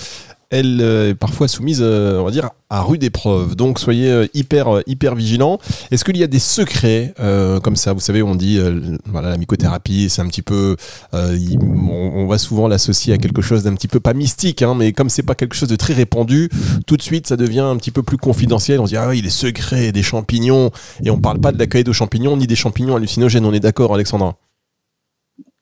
elle 0.50 0.80
euh, 0.80 1.10
est 1.10 1.14
parfois 1.14 1.48
soumise, 1.48 1.80
euh, 1.82 2.20
on 2.20 2.24
va 2.24 2.30
dire, 2.30 2.50
à 2.70 2.82
rude 2.82 3.02
épreuve. 3.02 3.56
Donc 3.56 3.78
soyez 3.78 4.10
euh, 4.10 4.26
hyper, 4.34 4.82
hyper 4.86 5.14
vigilants. 5.14 5.58
Est-ce 5.90 6.04
qu'il 6.04 6.16
y 6.16 6.22
a 6.22 6.26
des 6.26 6.38
secrets 6.38 7.14
comme 7.62 7.76
ça? 7.76 7.92
Vous 7.92 8.00
savez, 8.00 8.22
on 8.22 8.34
dit, 8.34 8.58
voilà, 9.06 9.30
la 9.30 9.36
mycothérapie, 9.36 10.08
c'est 10.08 10.22
un 10.22 10.26
petit 10.26 10.42
peu, 10.42 10.76
on, 11.12 12.26
va 12.26 12.38
souvent 12.38 12.68
l'associer 12.68 13.12
à 13.14 13.18
quelque 13.18 13.42
chose 13.42 13.64
d'un 13.64 13.74
petit 13.74 13.88
peu 13.88 14.00
pas 14.00 14.14
mystique, 14.14 14.62
hein, 14.62 14.74
mais 14.76 14.92
comme 14.92 15.08
c'est 15.08 15.22
pas 15.22 15.34
quelque 15.34 15.54
chose 15.54 15.68
de 15.68 15.76
très 15.76 15.94
répandu, 15.94 16.48
tout 16.86 16.96
de 16.96 17.02
suite, 17.02 17.26
ça 17.26 17.36
devient 17.36 17.60
un 17.60 17.76
petit 17.76 17.90
peu 17.90 18.02
plus 18.02 18.16
confidentiel. 18.16 18.80
On 18.80 18.86
se 18.86 18.90
dit, 18.90 18.96
ah 18.96 19.08
oui, 19.08 19.22
les 19.22 19.30
secrets 19.30 19.92
des 19.92 20.02
champignons, 20.02 20.70
et 21.04 21.10
on 21.10 21.18
parle 21.18 21.40
pas 21.40 21.52
de 21.52 21.58
l'accueil 21.58 21.84
de 21.84 21.92
champignons 21.92 22.36
ni 22.36 22.46
des 22.46 22.56
champignons 22.56 22.96
hallucinogènes. 22.96 23.44
On 23.44 23.52
est 23.52 23.60
d'accord, 23.60 23.94
Alexandra 23.94 24.36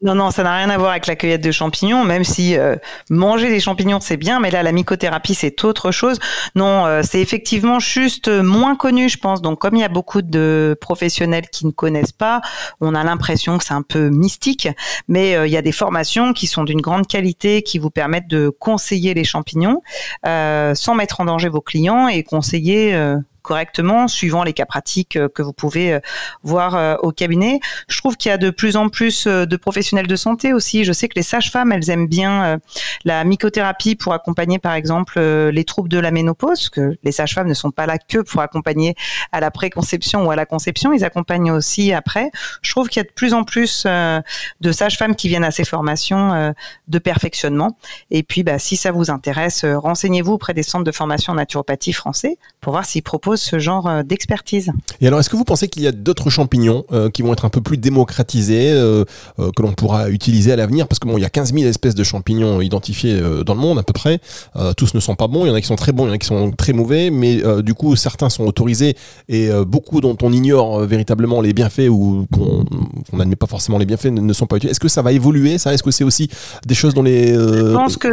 non, 0.02 0.16
non, 0.16 0.32
ça 0.32 0.42
n'a 0.42 0.56
rien 0.56 0.68
à 0.68 0.76
voir 0.78 0.90
avec 0.90 1.06
la 1.06 1.14
cueillette 1.14 1.44
de 1.44 1.52
champignons, 1.52 2.04
même 2.04 2.24
si 2.24 2.56
euh, 2.56 2.74
manger 3.08 3.48
des 3.48 3.60
champignons, 3.60 4.00
c'est 4.00 4.16
bien, 4.16 4.40
mais 4.40 4.50
là, 4.50 4.64
la 4.64 4.72
mycothérapie, 4.72 5.34
c'est 5.34 5.62
autre 5.62 5.92
chose. 5.92 6.18
Non, 6.56 6.86
euh, 6.86 7.02
c'est 7.04 7.20
effectivement 7.20 7.78
juste 7.78 8.28
moins 8.28 8.74
connu, 8.74 9.08
je 9.08 9.18
pense. 9.18 9.42
Donc, 9.42 9.60
comme 9.60 9.76
il 9.76 9.80
y 9.80 9.84
a 9.84 9.88
beaucoup 9.88 10.20
de 10.20 10.76
professionnels 10.80 11.48
qui 11.50 11.66
ne 11.66 11.70
connaissent 11.70 12.12
pas, 12.12 12.40
on 12.80 12.96
a 12.96 13.04
l'impression 13.04 13.58
que 13.58 13.64
c'est 13.64 13.74
un 13.74 13.82
peu 13.82 14.08
mystique, 14.08 14.68
mais 15.06 15.36
euh, 15.36 15.46
il 15.46 15.52
y 15.52 15.56
a 15.56 15.62
des 15.62 15.72
formations 15.72 16.32
qui 16.32 16.48
sont 16.48 16.64
d'une 16.64 16.80
grande 16.80 17.06
qualité, 17.06 17.62
qui 17.62 17.78
vous 17.78 17.90
permettent 17.90 18.28
de 18.28 18.48
conseiller 18.48 19.14
les 19.14 19.24
champignons 19.24 19.82
sans 20.24 20.94
mettre 20.94 21.20
en 21.20 21.26
danger 21.26 21.48
vos 21.48 21.60
clients 21.60 22.08
et 22.08 22.22
conseiller 22.22 22.94
correctement, 23.42 24.08
suivant 24.08 24.44
les 24.44 24.52
cas 24.52 24.66
pratiques 24.66 25.16
euh, 25.16 25.28
que 25.28 25.42
vous 25.42 25.52
pouvez 25.52 25.94
euh, 25.94 26.00
voir 26.42 26.74
euh, 26.74 26.96
au 27.02 27.12
cabinet. 27.12 27.60
Je 27.88 27.98
trouve 27.98 28.16
qu'il 28.16 28.30
y 28.30 28.32
a 28.32 28.38
de 28.38 28.50
plus 28.50 28.76
en 28.76 28.88
plus 28.88 29.26
de 29.26 29.56
professionnels 29.56 30.06
de 30.06 30.16
santé 30.16 30.52
aussi. 30.52 30.84
Je 30.84 30.92
sais 30.92 31.08
que 31.08 31.14
les 31.16 31.22
sages-femmes, 31.22 31.72
elles 31.72 31.90
aiment 31.90 32.06
bien 32.06 32.58
la 33.04 33.24
mycothérapie 33.24 33.96
pour 33.96 34.12
accompagner, 34.12 34.58
par 34.58 34.74
exemple, 34.74 35.20
les 35.20 35.64
troubles 35.64 35.88
de 35.88 35.98
la 35.98 36.10
ménopause, 36.10 36.68
que 36.68 36.96
les 37.02 37.12
sages-femmes 37.12 37.48
ne 37.48 37.54
sont 37.54 37.70
pas 37.70 37.86
là 37.86 37.98
que 37.98 38.18
pour 38.18 38.40
accompagner 38.40 38.94
à 39.32 39.40
la 39.40 39.50
préconception 39.50 40.26
ou 40.26 40.30
à 40.30 40.36
la 40.36 40.46
conception, 40.46 40.92
ils 40.92 41.04
accompagnent 41.04 41.50
aussi 41.50 41.92
après. 41.92 42.30
Je 42.62 42.70
trouve 42.70 42.88
qu'il 42.88 43.00
y 43.00 43.04
a 43.04 43.08
de 43.08 43.12
plus 43.14 43.34
en 43.34 43.44
plus 43.44 43.84
de 43.84 44.72
sages-femmes 44.72 45.16
qui 45.16 45.28
viennent 45.28 45.44
à 45.44 45.50
ces 45.50 45.64
formations 45.64 46.54
de 46.88 46.98
perfectionnement. 46.98 47.76
Et 48.10 48.22
puis, 48.22 48.42
bah, 48.42 48.58
si 48.58 48.76
ça 48.76 48.92
vous 48.92 49.10
intéresse, 49.10 49.64
renseignez-vous 49.64 50.32
auprès 50.32 50.54
des 50.54 50.62
centres 50.62 50.84
de 50.84 50.92
formation 50.92 51.32
en 51.32 51.36
naturopathie 51.36 51.92
français 51.92 52.38
pour 52.60 52.72
voir 52.72 52.84
s'ils 52.84 53.02
proposent 53.02 53.31
ce 53.36 53.58
genre 53.58 53.86
euh, 53.88 54.02
d'expertise. 54.02 54.72
Et 55.00 55.06
alors, 55.06 55.20
est-ce 55.20 55.30
que 55.30 55.36
vous 55.36 55.44
pensez 55.44 55.68
qu'il 55.68 55.82
y 55.82 55.86
a 55.86 55.92
d'autres 55.92 56.30
champignons 56.30 56.84
euh, 56.92 57.10
qui 57.10 57.22
vont 57.22 57.32
être 57.32 57.44
un 57.44 57.48
peu 57.48 57.60
plus 57.60 57.76
démocratisés, 57.76 58.70
euh, 58.72 59.04
que 59.38 59.62
l'on 59.62 59.72
pourra 59.72 60.10
utiliser 60.10 60.52
à 60.52 60.56
l'avenir? 60.56 60.88
Parce 60.88 60.98
que 60.98 61.08
bon, 61.08 61.18
il 61.18 61.22
y 61.22 61.24
a 61.24 61.30
15 61.30 61.54
000 61.54 61.66
espèces 61.66 61.94
de 61.94 62.04
champignons 62.04 62.60
identifiés 62.60 63.20
dans 63.44 63.54
le 63.54 63.60
monde 63.60 63.78
à 63.78 63.82
peu 63.82 63.92
près. 63.92 64.20
tous 64.76 64.94
ne 64.94 65.00
sont 65.00 65.14
pas 65.14 65.26
bons, 65.26 65.44
il 65.44 65.48
y 65.48 65.50
en 65.50 65.54
a 65.54 65.60
qui 65.60 65.66
sont 65.66 65.76
très 65.76 65.92
bons, 65.92 66.04
il 66.04 66.08
y 66.08 66.10
en 66.10 66.14
a 66.14 66.18
qui 66.18 66.26
sont 66.26 66.50
très 66.52 66.72
mauvais, 66.72 67.10
mais 67.10 67.40
du 67.62 67.74
coup, 67.74 67.96
certains 67.96 68.28
sont 68.28 68.44
autorisés 68.44 68.96
et 69.28 69.50
beaucoup 69.66 70.00
dont 70.00 70.16
on 70.22 70.32
ignore 70.32 70.80
véritablement 70.80 71.40
les 71.40 71.52
bienfaits 71.52 71.88
ou 71.88 72.26
qu'on 72.32 72.64
n'admet 73.16 73.36
pas 73.36 73.46
forcément 73.46 73.78
les 73.78 73.86
bienfaits 73.86 74.06
ne, 74.06 74.32
sont 74.32 74.46
pas 74.46 74.56
utilisés. 74.56 74.72
Est-ce 74.72 74.80
que 74.80 74.88
ça 74.88 75.02
va 75.02 75.12
évoluer 75.12 75.58
ça? 75.58 75.72
Est-ce 75.72 75.82
que 75.82 75.90
c'est 75.90 76.04
aussi 76.04 76.28
des 76.66 76.74
choses 76.74 76.94
dont 76.94 77.02
les... 77.02 77.34
Je 77.34 77.74
pense 77.74 77.96
que 77.96 78.08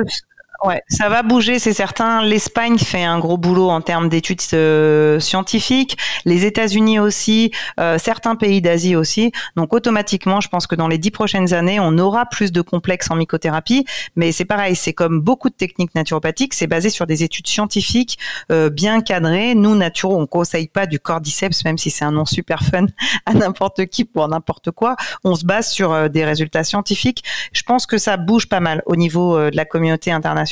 Ouais, 0.61 0.81
ça 0.89 1.07
va 1.07 1.23
bouger, 1.23 1.57
c'est 1.57 1.71
certain. 1.71 2.21
L'Espagne 2.21 2.77
fait 2.77 3.05
un 3.05 3.17
gros 3.17 3.37
boulot 3.37 3.69
en 3.69 3.79
termes 3.79 4.09
d'études 4.09 4.41
euh, 4.51 5.17
scientifiques, 5.21 5.97
les 6.25 6.45
États-Unis 6.45 6.99
aussi, 6.99 7.51
euh, 7.79 7.97
certains 7.97 8.35
pays 8.35 8.61
d'Asie 8.61 8.97
aussi. 8.97 9.31
Donc 9.55 9.73
automatiquement, 9.73 10.41
je 10.41 10.49
pense 10.49 10.67
que 10.67 10.75
dans 10.75 10.89
les 10.89 10.97
dix 10.97 11.11
prochaines 11.11 11.53
années, 11.53 11.79
on 11.79 11.97
aura 11.97 12.25
plus 12.25 12.51
de 12.51 12.59
complexes 12.59 13.09
en 13.09 13.15
mycothérapie. 13.15 13.85
Mais 14.17 14.33
c'est 14.33 14.43
pareil, 14.43 14.75
c'est 14.75 14.91
comme 14.91 15.21
beaucoup 15.21 15.49
de 15.49 15.55
techniques 15.55 15.95
naturopathiques, 15.95 16.53
c'est 16.53 16.67
basé 16.67 16.89
sur 16.89 17.07
des 17.07 17.23
études 17.23 17.47
scientifiques 17.47 18.19
euh, 18.51 18.69
bien 18.69 18.99
cadrées. 18.99 19.55
Nous, 19.55 19.75
naturaux, 19.75 20.19
on 20.19 20.27
conseille 20.27 20.67
pas 20.67 20.87
du 20.87 20.99
cordyceps, 20.99 21.63
même 21.63 21.77
si 21.77 21.89
c'est 21.89 22.03
un 22.03 22.11
nom 22.11 22.25
super 22.25 22.63
fun 22.63 22.87
à 23.25 23.33
n'importe 23.33 23.85
qui 23.85 24.03
pour 24.03 24.27
n'importe 24.27 24.71
quoi. 24.71 24.97
On 25.23 25.35
se 25.35 25.45
base 25.45 25.69
sur 25.69 26.09
des 26.09 26.25
résultats 26.25 26.65
scientifiques. 26.65 27.23
Je 27.53 27.63
pense 27.63 27.85
que 27.85 27.97
ça 27.97 28.17
bouge 28.17 28.49
pas 28.49 28.59
mal 28.59 28.83
au 28.85 28.97
niveau 28.97 29.39
de 29.39 29.55
la 29.55 29.63
communauté 29.63 30.11
internationale 30.11 30.48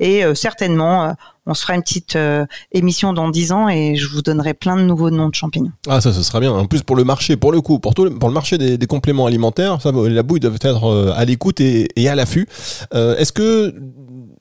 et 0.00 0.24
euh, 0.24 0.34
certainement, 0.34 1.04
euh, 1.04 1.12
on 1.46 1.54
se 1.54 1.62
fera 1.62 1.74
une 1.74 1.82
petite 1.82 2.16
euh, 2.16 2.46
émission 2.72 3.12
dans 3.12 3.28
10 3.28 3.52
ans 3.52 3.68
et 3.68 3.96
je 3.96 4.08
vous 4.08 4.22
donnerai 4.22 4.54
plein 4.54 4.76
de 4.76 4.82
nouveaux 4.82 5.10
noms 5.10 5.28
de 5.28 5.34
champignons. 5.34 5.72
Ah 5.88 6.00
ça, 6.00 6.12
ce 6.12 6.22
sera 6.22 6.40
bien. 6.40 6.52
En 6.52 6.66
plus 6.66 6.82
pour 6.82 6.96
le 6.96 7.04
marché, 7.04 7.36
pour 7.36 7.52
le 7.52 7.60
coup, 7.60 7.78
pour, 7.78 7.94
tout 7.94 8.04
le, 8.04 8.10
pour 8.10 8.28
le 8.28 8.34
marché 8.34 8.58
des, 8.58 8.86
compléments 8.86 9.26
alimentaires, 9.26 9.78
la 9.84 10.22
bouille 10.22 10.40
doit 10.40 10.52
être 10.60 11.14
à 11.16 11.24
l'écoute 11.24 11.60
et, 11.60 12.08
à 12.08 12.14
l'affût. 12.14 12.46
Est-ce 12.92 13.32
que 13.32 13.74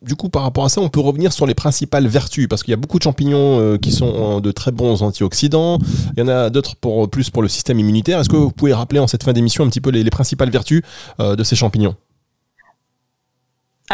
du 0.01 0.15
coup, 0.15 0.27
par 0.27 0.43
rapport 0.43 0.65
à 0.65 0.69
ça, 0.69 0.81
on 0.81 0.89
peut 0.89 0.99
revenir 0.99 1.31
sur 1.31 1.45
les 1.45 1.55
principales 1.55 2.07
vertus, 2.07 2.49
parce 2.49 2.61
qu'il 2.61 2.71
y 2.71 2.73
a 2.73 2.77
beaucoup 2.77 2.97
de 2.97 3.03
champignons 3.03 3.77
qui 3.77 3.93
sont 3.93 4.41
de 4.41 4.51
très 4.51 4.71
bons 4.71 5.01
antioxydants. 5.01 5.79
Il 6.15 6.19
y 6.19 6.23
en 6.23 6.27
a 6.27 6.49
d'autres 6.49 6.75
pour 6.75 7.09
plus 7.09 7.29
pour 7.29 7.41
le 7.41 7.47
système 7.47 7.79
immunitaire. 7.79 8.19
Est-ce 8.19 8.29
que 8.29 8.35
vous 8.35 8.51
pouvez 8.51 8.73
rappeler 8.73 8.99
en 8.99 9.07
cette 9.07 9.23
fin 9.23 9.31
d'émission 9.31 9.63
un 9.63 9.69
petit 9.69 9.81
peu 9.81 9.91
les 9.91 10.09
principales 10.09 10.49
vertus 10.49 10.81
de 11.19 11.43
ces 11.43 11.55
champignons? 11.55 11.95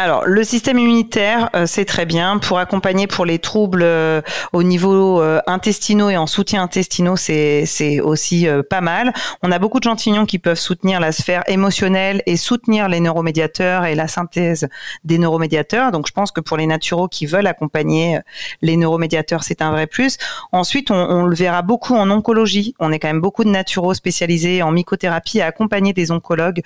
Alors, 0.02 0.24
le 0.24 0.44
système 0.44 0.78
immunitaire, 0.78 1.50
euh, 1.54 1.66
c'est 1.66 1.84
très 1.84 2.06
bien. 2.06 2.38
Pour 2.38 2.58
accompagner 2.58 3.06
pour 3.06 3.26
les 3.26 3.38
troubles 3.38 3.82
euh, 3.82 4.22
au 4.54 4.62
niveau 4.62 5.20
euh, 5.20 5.42
intestinaux 5.46 6.08
et 6.08 6.16
en 6.16 6.26
soutien 6.26 6.62
intestinaux, 6.62 7.16
c'est, 7.16 7.66
c'est 7.66 8.00
aussi 8.00 8.48
pas 8.70 8.80
mal. 8.80 9.12
On 9.42 9.52
a 9.52 9.58
beaucoup 9.58 9.78
de 9.78 9.84
champignons 9.84 10.24
qui 10.24 10.38
peuvent 10.38 10.58
soutenir 10.58 11.00
la 11.00 11.12
sphère 11.12 11.42
émotionnelle 11.48 12.22
et 12.24 12.38
soutenir 12.38 12.88
les 12.88 13.00
neuromédiateurs 13.00 13.84
et 13.84 13.94
la 13.94 14.08
synthèse 14.08 14.70
des 15.04 15.18
neuromédiateurs. 15.18 15.92
Donc, 15.92 16.06
je 16.06 16.12
pense 16.14 16.32
que 16.32 16.40
pour 16.40 16.56
les 16.56 16.66
naturaux 16.66 17.06
qui 17.06 17.26
veulent 17.26 17.46
accompagner 17.46 18.20
les 18.62 18.78
neuromédiateurs, 18.78 19.44
c'est 19.44 19.60
un 19.60 19.70
vrai 19.70 19.86
plus. 19.86 20.16
Ensuite, 20.50 20.90
on, 20.90 20.94
on, 20.94 21.24
le 21.24 21.36
verra 21.36 21.60
beaucoup 21.60 21.94
en 21.94 22.10
oncologie. 22.10 22.74
On 22.78 22.90
est 22.90 22.98
quand 22.98 23.08
même 23.08 23.20
beaucoup 23.20 23.44
de 23.44 23.50
naturaux 23.50 23.92
spécialisés 23.92 24.62
en 24.62 24.70
mycothérapie 24.70 25.42
à 25.42 25.46
accompagner 25.46 25.92
des 25.92 26.10
oncologues 26.10 26.62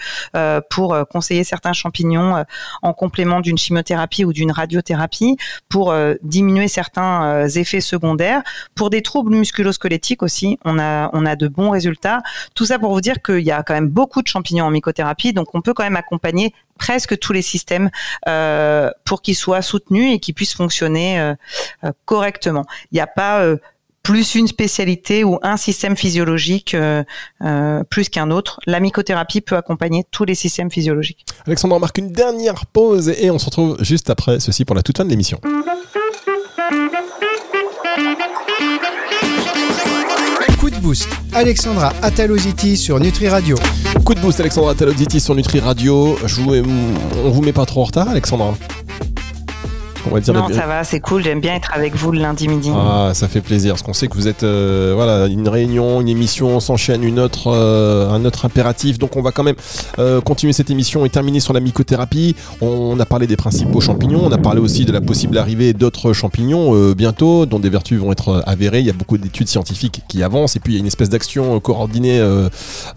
pour 0.71 0.97
conseiller 1.11 1.43
certains 1.43 1.73
champignons 1.73 2.45
en 2.83 2.93
complément 2.93 3.24
d'une 3.41 3.59
chimiothérapie 3.59 4.25
ou 4.25 4.33
d'une 4.33 4.51
radiothérapie 4.51 5.37
pour 5.69 5.93
euh, 5.93 6.15
diminuer 6.23 6.69
certains 6.69 7.25
euh, 7.25 7.49
effets 7.49 7.81
secondaires. 7.81 8.43
Pour 8.75 8.91
des 8.91 9.03
troubles 9.03 9.35
musculosquelettiques 9.35 10.23
aussi, 10.23 10.59
on 10.65 10.79
a, 10.79 11.11
on 11.13 11.27
a 11.27 11.37
de 11.37 11.49
bons 11.49 11.71
résultats. 11.71 12.23
Tout 12.55 12.67
ça 12.67 12.79
pour 12.79 12.93
vous 12.93 13.01
dire 13.01 13.23
qu'il 13.23 13.41
y 13.41 13.51
a 13.51 13.63
quand 13.63 13.75
même 13.75 13.89
beaucoup 13.89 14.23
de 14.23 14.27
champignons 14.27 14.67
en 14.67 14.71
mycothérapie, 14.71 15.33
donc 15.33 15.55
on 15.55 15.61
peut 15.61 15.75
quand 15.75 15.85
même 15.85 15.97
accompagner 15.97 16.53
presque 16.79 17.19
tous 17.19 17.33
les 17.33 17.43
systèmes 17.43 17.91
euh, 18.29 18.91
pour 19.05 19.23
qu'ils 19.23 19.37
soient 19.37 19.63
soutenus 19.63 20.13
et 20.15 20.19
qu'ils 20.19 20.35
puissent 20.35 20.55
fonctionner 20.55 21.35
correctement. 22.05 22.65
Il 22.91 22.97
n'y 22.97 23.01
a 23.01 23.07
pas 23.07 23.45
plus 24.05 24.35
une 24.37 24.47
spécialité 24.47 25.25
ou 25.25 25.39
un 25.43 25.57
système 25.57 25.97
physiologique 25.97 26.75
euh, 26.75 27.03
euh, 27.43 27.83
plus 27.85 28.11
qu'un 28.11 28.31
autre. 28.31 28.61
La 28.67 28.79
mycothérapie 28.79 29.41
peut 29.41 29.57
accompagner 29.57 30.05
tous 30.11 30.25
les 30.25 30.37
systèmes 30.37 30.71
physiologiques. 30.71 31.25
Alexandre, 31.47 31.75
on 31.75 31.81
marque 31.81 31.99
une 31.99 32.13
dernière 32.13 32.67
pause 32.67 33.09
et 33.09 33.31
on 33.31 33.39
se 33.39 33.47
retrouve 33.47 33.77
juste 33.81 34.11
après 34.11 34.39
ceci 34.39 34.65
pour 34.65 34.77
la 34.77 34.83
toute 34.83 34.99
fin 34.99 35.05
de 35.05 35.11
l'émission. 35.11 35.41
Coup 40.61 40.71
de 40.71 40.77
boost, 40.77 41.09
Alexandra 41.33 41.93
Ataloziti 42.03 42.77
sur 42.77 43.01
Nutri 43.01 43.29
Radio. 43.29 43.57
Coup 44.05 44.15
de 44.15 44.21
boost, 44.21 44.39
Alexandra 44.39 44.73
Ataloziti 44.73 45.19
sur 45.19 45.35
Nutri 45.35 45.61
Radio. 45.61 46.19
Je 46.27 46.41
vous, 46.43 46.55
on 46.55 47.31
vous 47.31 47.43
met 47.43 47.53
pas 47.55 47.65
trop 47.65 47.81
en 47.81 47.85
retard, 47.85 48.09
Alexandra 48.11 48.55
non, 50.11 50.49
ça 50.49 50.67
va, 50.67 50.85
c'est 50.85 51.01
cool. 51.01 51.23
J'aime 51.23 51.41
bien 51.41 51.55
être 51.55 51.71
avec 51.73 51.97
vous 51.97 52.13
le 52.13 52.21
lundi 52.21 52.49
midi. 52.49 52.71
Ah, 52.75 53.13
ça 53.15 53.29
fait 53.29 53.41
plaisir, 53.41 53.73
parce 53.73 53.83
qu'on 53.83 53.93
sait 53.93 54.09
que 54.09 54.15
vous 54.15 54.29
êtes, 54.29 54.43
euh, 54.43 54.93
voilà, 54.95 55.27
une 55.27 55.49
réunion, 55.49 56.01
une 56.01 56.09
émission, 56.09 56.57
on 56.57 56.61
s'enchaîne 56.61 57.03
une 57.03 57.19
autre, 57.19 57.49
euh, 57.49 58.11
un 58.11 58.25
autre 58.25 58.45
impératif. 58.45 58.99
Donc, 58.99 59.17
on 59.17 59.23
va 59.23 59.33
quand 59.33 59.43
même 59.43 59.57
euh, 59.99 60.21
continuer 60.21 60.53
cette 60.53 60.71
émission 60.71 61.05
et 61.05 61.11
terminer 61.11 61.41
sur 61.41 61.53
la 61.53 61.61
mycothérapie. 61.61 62.37
On 62.61 62.99
a 63.01 63.07
parlé 63.07 63.27
des 63.27 63.37
principaux 63.37 63.81
champignons, 63.81 64.21
on 64.25 64.33
a 64.33 64.39
parlé 64.39 64.61
aussi 64.61 64.85
de 64.85 64.93
la 64.93 65.01
possible 65.01 65.39
arrivée 65.39 65.73
d'autres 65.73 66.13
champignons 66.13 66.93
bientôt, 66.93 67.47
dont 67.47 67.59
des 67.59 67.71
vertus 67.71 67.99
vont 67.99 68.13
être 68.13 68.43
avérées. 68.47 68.81
Il 68.81 68.87
y 68.87 68.91
a 68.91 68.95
beaucoup 68.95 69.19
d'études 69.19 69.49
scientifiques 69.49 70.03
qui 70.09 70.23
avancent, 70.23 70.57
et 70.57 70.61
puis 70.61 70.75
il 70.75 70.77
y 70.77 70.79
a 70.79 70.81
une 70.81 70.87
espèce 70.87 71.09
d'action 71.09 71.59
coordonnée 71.61 72.23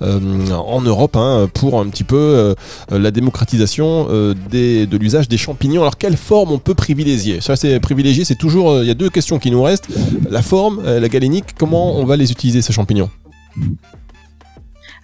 en 0.02 0.82
Europe 0.82 1.16
hein, 1.16 1.48
pour 1.54 1.80
un 1.80 1.88
petit 1.88 2.04
peu 2.04 2.56
la 2.90 3.12
démocratisation 3.12 4.08
des, 4.50 4.86
de 4.86 4.98
l'usage 4.98 5.28
des 5.28 5.38
champignons. 5.38 5.82
Alors, 5.82 5.98
quelle 5.98 6.18
forme 6.18 6.52
on 6.52 6.60
peut 6.60 6.74
privilégier 6.74 6.97
privilégier 7.02 7.42
Ça, 7.42 7.56
c'est 7.56 7.80
privilégié, 7.80 8.26
c'est 8.26 8.36
toujours. 8.36 8.72
euh, 8.72 8.84
Il 8.84 8.88
y 8.88 8.92
a 8.92 8.96
deux 8.96 9.10
questions 9.10 9.38
qui 9.38 9.52
nous 9.52 9.62
restent 9.62 9.88
la 10.30 10.42
forme, 10.42 10.82
euh, 10.86 11.00
la 11.00 11.10
galénique. 11.10 11.46
Comment 11.58 11.96
on 11.96 12.06
va 12.06 12.16
les 12.18 12.32
utiliser 12.32 12.62
ces 12.64 12.74
champignons? 12.74 13.10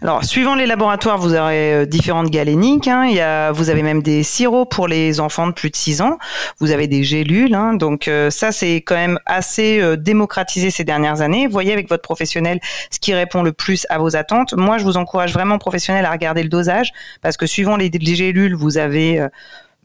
Alors, 0.01 0.25
suivant 0.25 0.55
les 0.55 0.65
laboratoires, 0.65 1.17
vous 1.17 1.33
aurez 1.33 1.73
euh, 1.73 1.85
différentes 1.85 2.29
galéniques. 2.29 2.88
hein. 2.88 3.05
Il 3.05 3.15
y 3.15 3.21
a, 3.21 3.51
vous 3.51 3.69
avez 3.69 3.83
même 3.83 4.01
des 4.01 4.23
sirops 4.23 4.67
pour 4.75 4.88
les 4.88 5.19
enfants 5.21 5.45
de 5.47 5.53
plus 5.53 5.69
de 5.69 5.75
6 5.75 6.01
ans. 6.01 6.17
Vous 6.59 6.71
avez 6.71 6.88
des 6.88 7.03
gélules. 7.03 7.53
hein. 7.53 7.73
Donc, 7.75 8.09
ça, 8.29 8.51
c'est 8.51 8.77
quand 8.77 8.95
même 8.95 9.19
assez 9.27 9.81
démocratisé 9.97 10.71
ces 10.71 10.83
dernières 10.83 11.21
années. 11.21 11.47
Voyez 11.47 11.71
avec 11.73 11.88
votre 11.89 12.01
professionnel 12.01 12.59
ce 12.91 13.00
qui 13.00 13.13
répond 13.13 13.43
le 13.43 13.53
plus 13.53 13.85
à 13.89 13.97
vos 14.00 14.15
attentes. 14.15 14.53
Moi, 14.57 14.77
je 14.79 14.83
vous 14.83 14.97
encourage 14.97 15.31
vraiment, 15.31 15.57
professionnel, 15.59 16.05
à 16.05 16.12
regarder 16.12 16.41
le 16.43 16.50
dosage 16.50 16.91
parce 17.21 17.38
que 17.38 17.45
suivant 17.45 17.77
les, 17.77 17.89
les 17.89 18.15
gélules, 18.15 18.55
vous 18.55 18.77
avez 18.77 19.25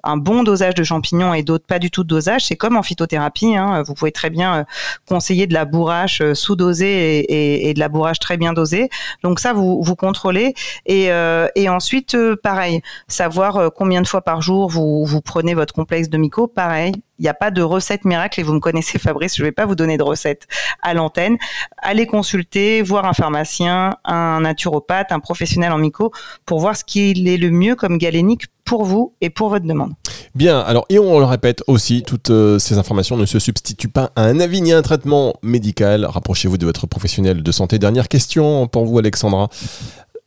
un 0.08 0.16
bon 0.16 0.42
dosage 0.42 0.74
de 0.74 0.82
champignons 0.84 1.34
et 1.34 1.42
d'autres 1.42 1.66
pas 1.66 1.78
du 1.78 1.90
tout 1.90 2.02
de 2.02 2.08
dosage. 2.08 2.46
C'est 2.46 2.56
comme 2.56 2.76
en 2.76 2.82
phytothérapie. 2.82 3.54
hein. 3.54 3.82
Vous 3.86 3.94
pouvez 3.94 4.12
très 4.12 4.30
bien 4.30 4.60
euh, 4.60 4.64
conseiller 5.06 5.46
de 5.46 5.54
la 5.54 5.66
bourrache 5.66 6.22
euh, 6.22 6.34
sous-dosée 6.34 7.68
et, 7.68 7.74
de 7.74 7.78
la 7.78 7.88
bourrache 7.88 8.18
très 8.18 8.38
bien 8.38 8.54
dosée. 8.54 8.88
Donc 9.22 9.38
ça, 9.38 9.52
vous, 9.52 9.82
vous 9.82 9.96
contrôlez. 9.96 10.54
Et, 10.86 11.12
euh, 11.12 11.48
ensuite, 11.68 12.16
pareil, 12.42 12.80
savoir 13.08 13.70
combien 13.74 14.00
de 14.00 14.06
fois 14.06 14.22
par 14.22 14.40
jour 14.40 14.70
vous, 14.70 15.04
vous 15.04 15.20
prenez 15.20 15.54
votre 15.54 15.74
complexe 15.74 16.08
de 16.08 16.16
myco. 16.16 16.46
Pareil, 16.46 16.92
il 17.18 17.22
n'y 17.22 17.28
a 17.28 17.34
pas 17.34 17.50
de 17.50 17.62
recette 17.62 18.04
miracle 18.04 18.40
et 18.40 18.42
vous 18.42 18.54
me 18.54 18.60
connaissez 18.60 18.98
Fabrice, 18.98 19.36
je 19.36 19.42
ne 19.42 19.48
vais 19.48 19.52
pas 19.52 19.66
vous 19.66 19.74
donner 19.74 19.98
de 19.98 20.02
recette 20.02 20.46
à 20.82 20.94
l'antenne. 20.94 21.36
Allez 21.78 22.06
consulter, 22.06 22.80
voir 22.80 23.04
un 23.04 23.12
pharmacien, 23.12 23.96
un 24.04 24.40
naturopathe, 24.40 25.12
un 25.12 25.20
professionnel 25.20 25.72
en 25.72 25.78
myco 25.78 26.12
pour 26.46 26.60
voir 26.60 26.76
ce 26.76 26.84
qui 26.84 27.10
est 27.10 27.36
le 27.36 27.50
mieux 27.50 27.74
comme 27.74 27.98
galénique 27.98 28.46
pour 28.68 28.84
vous 28.84 29.14
et 29.22 29.30
pour 29.30 29.48
votre 29.48 29.66
demande. 29.66 29.92
Bien, 30.34 30.60
alors, 30.60 30.84
et 30.90 30.98
on 30.98 31.18
le 31.18 31.24
répète 31.24 31.64
aussi, 31.66 32.02
toutes 32.02 32.28
euh, 32.28 32.58
ces 32.58 32.76
informations 32.76 33.16
ne 33.16 33.24
se 33.24 33.38
substituent 33.38 33.88
pas 33.88 34.12
à 34.14 34.24
un 34.24 34.40
avis 34.40 34.60
ni 34.60 34.74
à 34.74 34.78
un 34.78 34.82
traitement 34.82 35.34
médical. 35.42 36.04
Rapprochez-vous 36.04 36.58
de 36.58 36.66
votre 36.66 36.86
professionnel 36.86 37.42
de 37.42 37.52
santé. 37.52 37.78
Dernière 37.78 38.08
question 38.08 38.68
pour 38.68 38.84
vous, 38.84 38.98
Alexandra. 38.98 39.48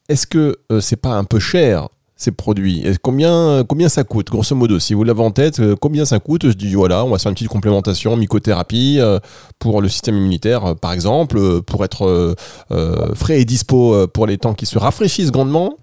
Est-ce 0.10 0.26
que 0.26 0.58
euh, 0.72 0.82
c'est 0.82 0.96
pas 0.96 1.12
un 1.12 1.24
peu 1.24 1.40
cher 1.40 1.88
ces 2.16 2.32
produits? 2.32 2.84
Combien, 3.04 3.64
combien 3.64 3.90
ça 3.90 4.04
coûte, 4.04 4.32
grosso 4.32 4.56
modo 4.56 4.80
Si 4.80 4.96
vous 4.96 5.04
l'avez 5.04 5.22
en 5.22 5.32
tête, 5.32 5.60
euh, 5.60 5.76
combien 5.80 6.06
ça 6.06 6.20
coûte? 6.20 6.48
Je 6.48 6.54
dis 6.54 6.74
voilà, 6.74 7.06
on 7.06 7.12
va 7.12 7.20
faire 7.20 7.30
une 7.30 7.36
petite 7.36 7.48
complémentation, 7.48 8.18
mycothérapie 8.18 8.98
euh, 9.00 9.20
pour 9.60 9.82
le 9.82 9.88
système 9.88 10.18
immunitaire, 10.18 10.76
par 10.76 10.94
exemple, 10.94 11.62
pour 11.62 11.86
être 11.86 12.36
frais 13.16 13.40
et 13.40 13.46
dispo 13.46 14.08
pour 14.08 14.26
les 14.26 14.40
temps 14.40 14.56
qui 14.56 14.66
se 14.66 14.80
rafraîchissent 14.80 15.32
grandement. 15.32 15.78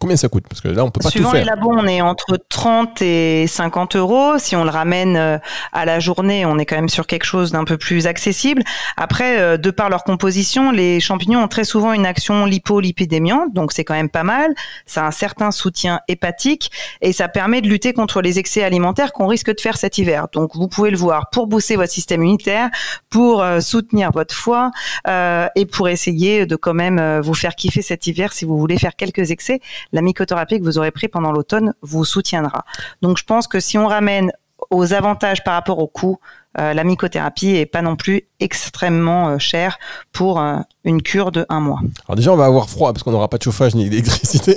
Combien 0.00 0.16
ça 0.16 0.28
coûte? 0.28 0.44
Parce 0.48 0.60
que 0.60 0.68
là, 0.68 0.84
on 0.84 0.90
peut 0.90 1.00
pas 1.00 1.08
Suivant 1.08 1.30
tout 1.30 1.36
les 1.36 1.44
faire. 1.44 1.54
labos, 1.54 1.72
on 1.72 1.86
est 1.86 2.00
entre 2.00 2.36
30 2.48 3.00
et 3.02 3.46
50 3.46 3.96
euros. 3.96 4.38
Si 4.38 4.56
on 4.56 4.64
le 4.64 4.70
ramène 4.70 5.16
euh, 5.16 5.38
à 5.72 5.84
la 5.84 6.00
journée, 6.00 6.44
on 6.44 6.58
est 6.58 6.66
quand 6.66 6.76
même 6.76 6.88
sur 6.88 7.06
quelque 7.06 7.24
chose 7.24 7.52
d'un 7.52 7.64
peu 7.64 7.78
plus 7.78 8.06
accessible. 8.06 8.62
Après, 8.96 9.38
euh, 9.38 9.56
de 9.56 9.70
par 9.70 9.90
leur 9.90 10.04
composition, 10.04 10.72
les 10.72 11.00
champignons 11.00 11.42
ont 11.44 11.48
très 11.48 11.64
souvent 11.64 11.92
une 11.92 12.06
action 12.06 12.44
lipo-lipidémiante, 12.44 13.54
donc 13.54 13.72
c'est 13.72 13.84
quand 13.84 13.94
même 13.94 14.08
pas 14.08 14.24
mal. 14.24 14.52
Ça 14.84 15.04
a 15.04 15.06
un 15.06 15.10
certain 15.12 15.52
soutien 15.52 16.00
hépatique 16.08 16.70
et 17.00 17.12
ça 17.12 17.28
permet 17.28 17.60
de 17.60 17.68
lutter 17.68 17.92
contre 17.92 18.20
les 18.20 18.38
excès 18.38 18.64
alimentaires 18.64 19.12
qu'on 19.12 19.26
risque 19.26 19.54
de 19.54 19.60
faire 19.60 19.76
cet 19.76 19.98
hiver. 19.98 20.26
Donc 20.32 20.54
vous 20.54 20.68
pouvez 20.68 20.90
le 20.90 20.96
voir 20.96 21.30
pour 21.30 21.46
booster 21.46 21.76
votre 21.76 21.92
système 21.92 22.22
immunitaire, 22.22 22.68
pour 23.10 23.42
euh, 23.42 23.60
soutenir 23.60 24.10
votre 24.10 24.34
foie 24.34 24.70
euh, 25.06 25.46
et 25.54 25.66
pour 25.66 25.88
essayer 25.88 26.46
de 26.46 26.56
quand 26.56 26.74
même 26.74 27.20
vous 27.20 27.34
faire 27.34 27.54
kiffer 27.54 27.82
cet 27.82 28.06
hiver 28.06 28.32
si 28.32 28.44
vous 28.44 28.58
voulez 28.58 28.78
faire 28.78 28.96
quelques 28.96 29.30
excès 29.30 29.60
la 29.92 30.02
mycothérapie 30.02 30.58
que 30.58 30.64
vous 30.64 30.78
aurez 30.78 30.90
pris 30.90 31.08
pendant 31.08 31.32
l'automne 31.32 31.74
vous 31.82 32.04
soutiendra. 32.04 32.64
Donc 33.02 33.18
je 33.18 33.24
pense 33.24 33.46
que 33.46 33.60
si 33.60 33.78
on 33.78 33.86
ramène 33.86 34.32
aux 34.70 34.92
avantages 34.92 35.44
par 35.44 35.54
rapport 35.54 35.78
au 35.78 35.86
coût, 35.86 36.18
euh, 36.58 36.72
la 36.72 36.84
mycothérapie 36.84 37.56
est 37.56 37.66
pas 37.66 37.82
non 37.82 37.96
plus 37.96 38.22
extrêmement 38.40 39.28
euh, 39.28 39.38
chère 39.38 39.78
pour 40.12 40.40
euh, 40.40 40.58
une 40.84 41.02
cure 41.02 41.32
de 41.32 41.44
un 41.48 41.60
mois. 41.60 41.80
Alors 42.06 42.16
déjà, 42.16 42.32
on 42.32 42.36
va 42.36 42.46
avoir 42.46 42.68
froid 42.68 42.92
parce 42.92 43.02
qu'on 43.02 43.10
n'aura 43.10 43.28
pas 43.28 43.38
de 43.38 43.42
chauffage 43.42 43.74
ni 43.74 43.88
d'électricité. 43.90 44.56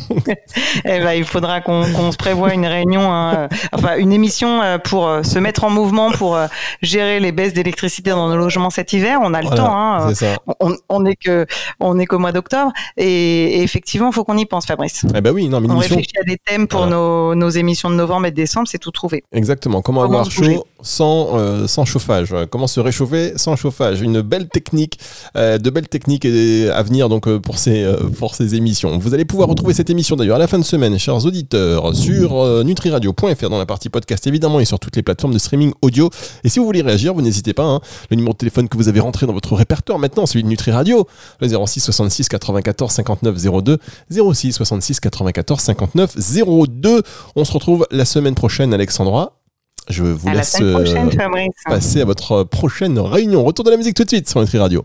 Eh 0.85 1.01
ben, 1.01 1.13
il 1.13 1.25
faudra 1.25 1.61
qu'on 1.61 1.85
se 2.13 2.17
prévoie 2.17 2.55
une 2.55 2.67
réunion, 2.67 3.13
hein, 3.13 3.35
euh, 3.37 3.49
enfin 3.73 3.97
une 3.99 4.13
émission 4.13 4.63
euh, 4.63 4.79
pour 4.79 5.07
euh, 5.07 5.23
se 5.23 5.39
mettre 5.39 5.65
en 5.65 5.71
mouvement 5.71 6.11
pour 6.13 6.39
gérer 6.83 7.21
les 7.21 7.33
baisses 7.33 7.53
d'électricité 7.53 8.11
dans 8.11 8.29
nos 8.29 8.37
logements 8.37 8.71
cet 8.71 8.93
hiver. 8.93 9.21
On 9.23 9.35
a 9.35 9.41
le 9.43 9.49
Voilà, 9.49 9.63
temps. 9.63 9.77
Hein, 9.77 10.13
on, 10.61 10.75
on 10.89 11.05
est 11.07 11.17
que 11.17 11.47
on 11.81 11.99
est 11.99 12.07
qu'au 12.07 12.19
mois 12.19 12.33
d'octobre 12.33 12.73
et, 12.97 13.59
et 13.59 13.63
effectivement, 13.63 14.09
il 14.11 14.15
faut 14.15 14.25
qu'on 14.25 14.37
y 14.37 14.47
pense, 14.47 14.67
Fabrice. 14.67 15.05
Eh 15.15 15.21
ben 15.21 15.33
oui, 15.33 15.49
non, 15.49 15.61
mais 15.61 15.69
On 15.71 15.75
émission. 15.75 15.97
réfléchit 15.97 16.19
à 16.21 16.25
des 16.25 16.37
thèmes 16.45 16.67
pour 16.67 16.81
Voilà. 16.81 16.97
nos, 16.97 17.35
nos 17.35 17.51
émissions 17.51 17.91
de 17.91 17.95
novembre 17.97 18.27
et 18.27 18.31
de 18.31 18.37
décembre, 18.37 18.69
c'est 18.69 18.79
tout 18.79 18.91
trouvé. 18.91 19.25
Exactement. 19.33 19.83
Comment, 19.83 20.03
Comment 20.03 20.19
avoir 20.21 20.31
chaud 20.31 20.65
sans, 20.83 21.37
euh, 21.37 21.67
sans 21.67 21.85
chauffage? 21.85 22.35
Comment 22.51 22.67
se 22.67 22.81
réchauffer 22.81 23.33
sans 23.37 23.57
chauffage? 23.57 24.01
Une 24.01 24.21
belle 24.21 24.49
technique, 24.49 24.99
euh, 25.37 25.59
de 25.59 25.71
belles 25.71 25.89
techniques 25.89 26.25
à 26.27 26.83
venir 26.83 27.09
donc 27.09 27.29
pour 27.39 27.59
ces 27.59 27.87
pour 28.19 28.35
ces 28.35 28.55
émissions. 28.55 28.99
Vous 28.99 29.15
allez 29.15 29.25
pouvoir 29.25 29.49
retrouver 29.49 29.75
cette 29.75 29.91
émission 29.91 29.98
d'ailleurs 30.17 30.37
à 30.37 30.39
la 30.39 30.47
fin 30.47 30.59
de 30.59 30.65
semaine, 30.65 30.99
chers 30.99 31.25
auditeurs, 31.27 31.95
sur 31.95 32.37
euh, 32.41 32.63
nutriradio.fr 32.63 33.49
dans 33.51 33.59
la 33.59 33.67
partie 33.67 33.89
podcast 33.89 34.27
évidemment 34.27 34.61
et 34.61 34.65
sur 34.65 34.79
toutes 34.79 34.95
les 34.97 35.03
plateformes 35.03 35.33
de 35.33 35.39
streaming 35.39 35.73
audio. 35.83 36.09
Et 36.45 36.49
si 36.49 36.59
vous 36.59 36.65
voulez 36.65 36.83
réagir, 36.83 37.15
vous 37.15 37.23
n'hésitez 37.23 37.53
pas. 37.53 37.65
hein. 37.65 37.81
Le 38.11 38.17
numéro 38.17 38.33
de 38.33 38.39
téléphone 38.39 38.69
que 38.69 38.77
vous 38.77 38.89
avez 38.89 39.01
rentré 39.01 39.27
dans 39.27 39.33
votre 39.33 39.55
répertoire 39.55 39.99
maintenant, 39.99 40.27
celui 40.27 40.45
de 40.45 40.49
Nutri 40.49 40.71
Radio, 40.71 41.07
le 41.41 41.49
06 41.49 41.81
66 41.81 42.29
94 42.29 42.93
59 42.93 43.37
02, 43.63 43.79
06 44.11 44.53
66 44.53 45.01
94 45.01 45.61
59 45.61 46.17
02. 46.69 47.03
On 47.37 47.45
se 47.45 47.53
retrouve 47.53 47.87
la 47.91 48.05
semaine 48.05 48.35
prochaine, 48.35 48.73
Alexandra. 48.73 49.33
Je 49.89 50.05
vous 50.05 50.29
à 50.29 50.35
laisse 50.35 50.53
prochaine, 50.53 51.09
euh, 51.09 51.47
passer 51.65 52.01
à 52.03 52.05
votre 52.05 52.45
prochaine 52.45 52.99
réunion. 52.99 53.43
Retour 53.45 53.65
de 53.65 53.71
la 53.71 53.77
musique 53.77 53.95
tout 53.97 54.05
de 54.05 54.09
suite 54.11 54.29
sur 54.29 54.41
Nutri 54.41 54.59
Radio. 54.59 54.85